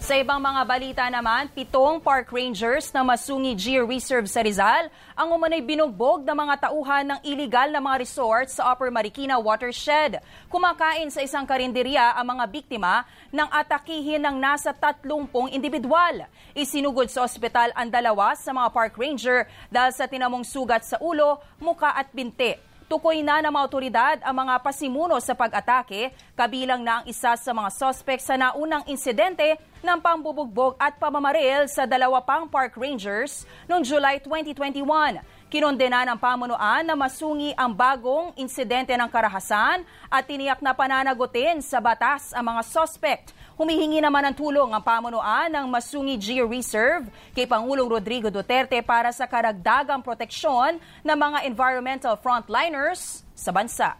Sa 0.00 0.16
ibang 0.16 0.40
mga 0.40 0.64
balita 0.64 1.04
naman, 1.12 1.52
pitong 1.52 2.00
park 2.00 2.32
rangers 2.32 2.88
na 2.88 3.04
Masungi 3.04 3.52
Geo 3.52 3.84
Reserve 3.84 4.24
sa 4.24 4.40
Rizal 4.40 4.88
ang 5.12 5.28
umano'y 5.28 5.60
binugbog 5.60 6.24
ng 6.24 6.32
mga 6.32 6.66
tauhan 6.66 7.04
ng 7.04 7.20
iligal 7.20 7.68
na 7.68 7.84
mga 7.84 8.00
resort 8.00 8.48
sa 8.48 8.72
Upper 8.72 8.88
Marikina 8.88 9.36
Watershed. 9.36 10.24
Kumakain 10.48 11.12
sa 11.12 11.20
isang 11.20 11.44
karinderya 11.44 12.16
ang 12.16 12.32
mga 12.32 12.48
biktima 12.48 13.04
ng 13.28 13.48
atakihin 13.52 14.24
ng 14.24 14.40
nasa 14.40 14.72
30 14.72 15.04
individual. 15.52 16.24
Isinugod 16.56 17.12
sa 17.12 17.28
ospital 17.28 17.68
ang 17.76 17.92
dalawa 17.92 18.32
sa 18.40 18.56
mga 18.56 18.72
park 18.72 18.96
ranger 18.96 19.44
dahil 19.68 19.92
sa 19.92 20.08
tinamong 20.08 20.48
sugat 20.48 20.80
sa 20.80 20.96
ulo, 20.96 21.44
muka 21.60 21.92
at 21.92 22.08
binti. 22.16 22.69
Tukoy 22.90 23.22
na 23.22 23.38
ng 23.38 23.54
mga 23.54 23.66
otoridad 23.70 24.16
ang 24.18 24.34
mga 24.34 24.66
pasimuno 24.66 25.14
sa 25.22 25.30
pag-atake, 25.30 26.10
kabilang 26.34 26.82
na 26.82 26.98
ang 26.98 27.04
isa 27.06 27.38
sa 27.38 27.54
mga 27.54 27.70
sospek 27.70 28.18
sa 28.18 28.34
naunang 28.34 28.82
insidente 28.90 29.62
ng 29.78 29.98
pambubugbog 30.02 30.74
at 30.74 30.98
pamamaril 30.98 31.70
sa 31.70 31.86
dalawa 31.86 32.18
pang 32.18 32.50
park 32.50 32.74
rangers 32.74 33.46
noong 33.70 33.86
July 33.86 34.18
2021. 34.18 35.22
Kinondena 35.50 36.06
ng 36.06 36.14
pamunuan 36.14 36.86
na 36.86 36.94
masungi 36.94 37.50
ang 37.58 37.74
bagong 37.74 38.30
insidente 38.38 38.94
ng 38.94 39.10
karahasan 39.10 39.82
at 40.06 40.22
tiniyak 40.22 40.62
na 40.62 40.70
pananagutin 40.70 41.58
sa 41.58 41.82
batas 41.82 42.30
ang 42.30 42.54
mga 42.54 42.62
suspect. 42.62 43.34
Humihingi 43.58 43.98
naman 43.98 44.30
ng 44.30 44.38
tulong 44.38 44.70
ang 44.70 44.78
pamunuan 44.78 45.50
ng 45.50 45.66
Masungi 45.66 46.22
Geo 46.22 46.46
Reserve 46.46 47.10
kay 47.34 47.50
Pangulong 47.50 47.90
Rodrigo 47.90 48.30
Duterte 48.30 48.78
para 48.78 49.10
sa 49.10 49.26
karagdagang 49.26 50.06
proteksyon 50.06 50.78
ng 51.02 51.18
mga 51.18 51.42
environmental 51.50 52.14
frontliners 52.14 53.26
sa 53.34 53.50
bansa. 53.50 53.98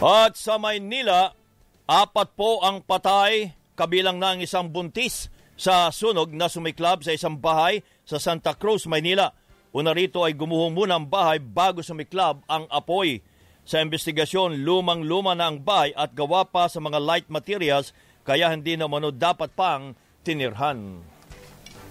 At 0.00 0.40
sa 0.40 0.56
Maynila, 0.56 1.36
apat 1.84 2.32
po 2.32 2.64
ang 2.64 2.80
patay 2.80 3.52
kabilang 3.76 4.24
ang 4.24 4.40
isang 4.40 4.72
buntis 4.72 5.28
sa 5.52 5.92
sunog 5.92 6.32
na 6.32 6.48
sumiklab 6.48 7.04
sa 7.04 7.12
isang 7.12 7.36
bahay 7.36 7.84
sa 8.08 8.16
Santa 8.16 8.56
Cruz, 8.56 8.88
Maynila. 8.88 9.36
Una 9.76 9.92
rito 9.92 10.24
ay 10.24 10.32
gumuhong 10.32 10.72
muna 10.72 10.96
ang 10.96 11.04
bahay 11.04 11.36
bago 11.36 11.84
sumiklab 11.84 12.40
ang 12.48 12.64
apoy. 12.72 13.20
Sa 13.68 13.76
investigasyon, 13.84 14.64
lumang-luma 14.64 15.36
na 15.36 15.52
ang 15.52 15.60
bahay 15.60 15.92
at 15.92 16.16
gawa 16.16 16.48
pa 16.48 16.64
sa 16.64 16.80
mga 16.80 16.96
light 16.96 17.28
materials 17.28 17.92
kaya 18.24 18.48
hindi 18.48 18.72
na 18.80 18.88
mano 18.88 19.12
dapat 19.12 19.52
pang 19.52 19.92
tinirhan. 20.24 21.04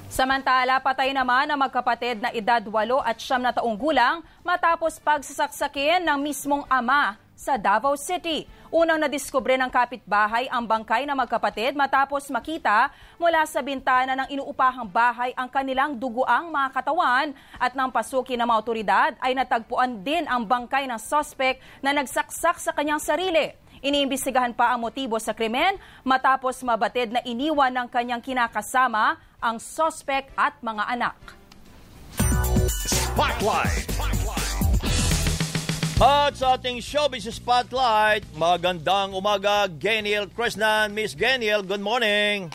Samantala, 0.09 0.81
patay 0.81 1.13
naman 1.13 1.45
ang 1.45 1.61
magkapatid 1.61 2.25
na 2.25 2.33
edad 2.33 2.65
8 2.65 3.05
at 3.05 3.21
siyam 3.21 3.45
na 3.45 3.53
taong 3.53 3.77
gulang 3.77 4.25
matapos 4.41 4.97
pagsasaksakin 5.05 6.09
ng 6.09 6.17
mismong 6.25 6.65
ama 6.65 7.21
sa 7.45 7.61
Davao 7.61 7.93
City. 7.93 8.49
Unang 8.73 8.97
nadiskubre 8.97 9.53
ng 9.53 9.69
kapitbahay 9.69 10.49
ang 10.49 10.65
bangkay 10.65 11.05
na 11.05 11.13
magkapatid 11.13 11.77
matapos 11.77 12.25
makita 12.33 12.89
mula 13.21 13.45
sa 13.45 13.61
bintana 13.61 14.17
ng 14.17 14.33
inuupahang 14.33 14.89
bahay 14.89 15.29
ang 15.37 15.45
kanilang 15.45 15.93
duguang 15.93 16.49
mga 16.49 16.73
katawan 16.73 17.37
at 17.61 17.77
nang 17.77 17.93
pasukin 17.93 18.41
ng 18.41 18.49
mga 18.49 18.61
otoridad 18.65 19.11
ay 19.21 19.37
natagpuan 19.37 20.01
din 20.01 20.25
ang 20.25 20.41
bangkay 20.41 20.89
ng 20.89 20.97
suspect 20.97 21.61
na 21.85 21.93
nagsaksak 21.93 22.57
sa 22.57 22.73
kanyang 22.73 22.99
sarili. 22.99 23.53
Iniimbestigahan 23.85 24.57
pa 24.57 24.73
ang 24.73 24.81
motibo 24.81 25.21
sa 25.21 25.37
krimen 25.37 25.77
matapos 26.01 26.65
mabatid 26.65 27.13
na 27.13 27.21
iniwan 27.21 27.69
ng 27.69 27.87
kanyang 27.93 28.25
kinakasama 28.25 29.21
ang 29.37 29.61
suspect 29.61 30.33
at 30.33 30.57
mga 30.65 30.83
anak. 30.89 31.17
Spotlight. 32.65 34.44
At 35.95 36.35
sa 36.35 36.59
ating 36.59 36.83
showbiz 36.83 37.23
spotlight, 37.31 38.27
magandang 38.35 39.15
umaga, 39.15 39.71
Geniel 39.79 40.27
Krishnan. 40.27 40.91
Miss 40.91 41.15
Geniel, 41.15 41.63
good 41.63 41.79
morning. 41.79 42.51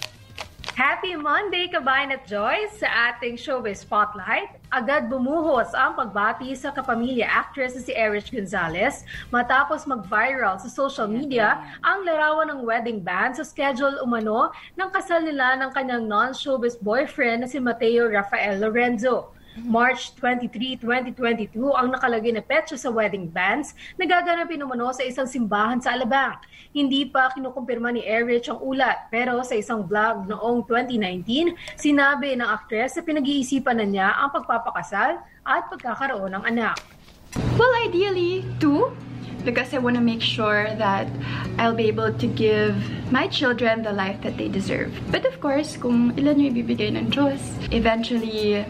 Happy 0.76 1.16
Monday, 1.16 1.64
kabayan 1.72 2.12
at 2.12 2.28
Joyce! 2.28 2.84
Sa 2.84 2.84
ating 2.84 3.40
showbiz 3.40 3.80
spotlight, 3.80 4.60
agad 4.68 5.08
bumuhos 5.08 5.72
ang 5.72 5.96
pagbati 5.96 6.52
sa 6.52 6.68
kapamilya 6.68 7.24
actress 7.24 7.72
na 7.72 7.80
si 7.80 7.96
Erich 7.96 8.28
Gonzalez 8.28 9.08
matapos 9.32 9.88
mag-viral 9.88 10.60
sa 10.60 10.68
social 10.68 11.08
media 11.08 11.64
ang 11.80 12.04
larawan 12.04 12.52
ng 12.52 12.60
wedding 12.60 13.00
band 13.00 13.40
sa 13.40 13.44
schedule 13.48 14.04
umano 14.04 14.52
ng 14.76 14.92
kasal 14.92 15.24
nila 15.24 15.56
ng 15.56 15.72
kanyang 15.72 16.04
non-showbiz 16.04 16.76
boyfriend 16.76 17.40
na 17.40 17.48
si 17.48 17.56
Mateo 17.56 18.04
Rafael 18.04 18.60
Lorenzo. 18.60 19.32
March 19.58 20.14
23, 20.14 20.78
2022 20.78 21.58
ang 21.74 21.90
nakalagay 21.90 22.30
na 22.30 22.38
petsa 22.38 22.78
sa 22.78 22.86
wedding 22.86 23.26
bands 23.26 23.74
na 23.98 24.06
gaganapin 24.06 24.62
umano 24.62 24.94
sa 24.94 25.02
isang 25.02 25.26
simbahan 25.26 25.82
sa 25.82 25.98
Alabang. 25.98 26.38
Hindi 26.70 27.02
pa 27.10 27.34
kinukumpirma 27.34 27.90
ni 27.90 28.06
Erich 28.06 28.46
ang 28.46 28.62
ulat 28.62 29.10
pero 29.10 29.42
sa 29.42 29.58
isang 29.58 29.82
vlog 29.82 30.30
noong 30.30 30.62
2019, 30.70 31.58
sinabi 31.74 32.38
ng 32.38 32.46
aktres 32.46 32.94
na 32.94 33.02
pinag-iisipan 33.02 33.82
na 33.82 33.86
niya 33.86 34.08
ang 34.14 34.30
pagpapakasal 34.30 35.18
at 35.42 35.62
pagkakaroon 35.66 36.30
ng 36.38 36.44
anak. 36.46 36.78
Well, 37.58 37.74
ideally, 37.82 38.46
two, 38.58 38.90
because 39.44 39.74
I 39.74 39.78
want 39.78 39.96
to 39.96 40.02
make 40.02 40.22
sure 40.22 40.70
that 40.78 41.06
I'll 41.58 41.74
be 41.74 41.88
able 41.88 42.12
to 42.12 42.26
give 42.26 42.74
my 43.10 43.26
children 43.26 43.82
the 43.82 43.92
life 43.92 44.20
that 44.22 44.36
they 44.36 44.48
deserve. 44.48 44.94
But 45.10 45.26
of 45.26 45.40
course, 45.40 45.76
kung 45.76 46.14
ilan 46.14 46.38
yung 46.38 46.50
ibibigay 46.54 46.94
ng 46.94 47.10
Diyos, 47.10 47.40
eventually 47.74 48.64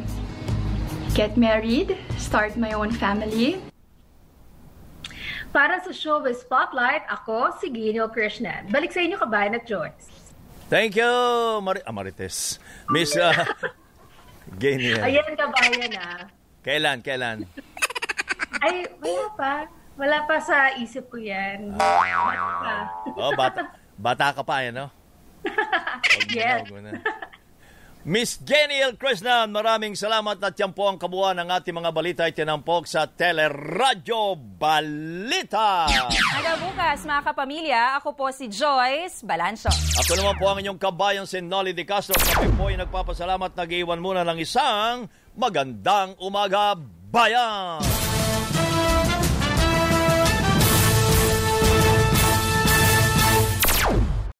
get 1.14 1.36
married, 1.36 1.96
start 2.18 2.56
my 2.56 2.72
own 2.72 2.90
family. 2.92 3.58
Para 5.50 5.82
sa 5.82 5.90
Showbiz 5.90 6.46
Spotlight, 6.46 7.02
ako 7.10 7.58
si 7.58 7.74
Gino 7.74 8.06
Krishnan. 8.06 8.70
Balik 8.70 8.94
sa 8.94 9.02
inyo, 9.02 9.18
kabayan 9.18 9.58
at 9.58 9.66
Joyce. 9.66 10.06
Thank 10.70 10.94
you, 10.94 11.10
Mar- 11.58 11.82
ah, 11.82 11.90
Marites. 11.90 12.62
Miss 12.86 13.10
uh, 13.18 13.34
Genia. 14.54 15.02
Ayan, 15.02 15.34
kabayan 15.34 15.90
ah. 15.98 16.22
Kailan, 16.62 17.02
kailan? 17.02 17.42
Ay, 18.62 18.86
wala 19.02 19.26
pa. 19.34 19.54
Wala 19.98 20.18
pa 20.24 20.36
sa 20.38 20.70
isip 20.78 21.10
ko 21.10 21.18
yan. 21.18 21.74
Pa. 21.74 21.98
Oh, 23.18 23.34
bata, 23.34 23.74
bata 23.98 24.30
ka 24.30 24.42
pa, 24.46 24.62
yan, 24.62 24.78
no? 24.78 24.86
Mo 25.42 26.20
na, 26.22 26.30
Yes. 26.30 26.62
na. 26.70 26.92
Miss 28.00 28.40
Geniel 28.40 28.96
Krishnan, 28.96 29.52
maraming 29.52 29.92
salamat 29.92 30.40
at 30.40 30.56
yan 30.56 30.72
po 30.72 30.88
ang 30.88 30.96
kabuuan 30.96 31.36
ng 31.36 31.52
ating 31.52 31.76
mga 31.76 31.90
balita 31.92 32.24
ay 32.24 32.32
tinampok 32.32 32.88
sa 32.88 33.04
Teleradyo 33.04 34.40
Balita. 34.56 35.84
Hanggang 36.32 36.64
bukas, 36.64 37.04
mga 37.04 37.22
kapamilya, 37.28 38.00
ako 38.00 38.16
po 38.16 38.32
si 38.32 38.48
Joyce 38.48 39.20
Balancho. 39.20 39.68
Ako 40.00 40.16
naman 40.16 40.32
po 40.40 40.48
ang 40.48 40.64
inyong 40.64 40.80
kabayan 40.80 41.28
si 41.28 41.44
Nolly 41.44 41.76
Di 41.76 41.84
Castro. 41.84 42.16
Kami 42.16 42.48
po 42.56 42.72
ay 42.72 42.80
nagpapasalamat 42.80 43.52
nag-iwan 43.52 44.00
muna 44.00 44.24
ng 44.24 44.40
isang 44.40 45.04
magandang 45.36 46.16
umaga, 46.24 46.80
bayan! 47.12 48.09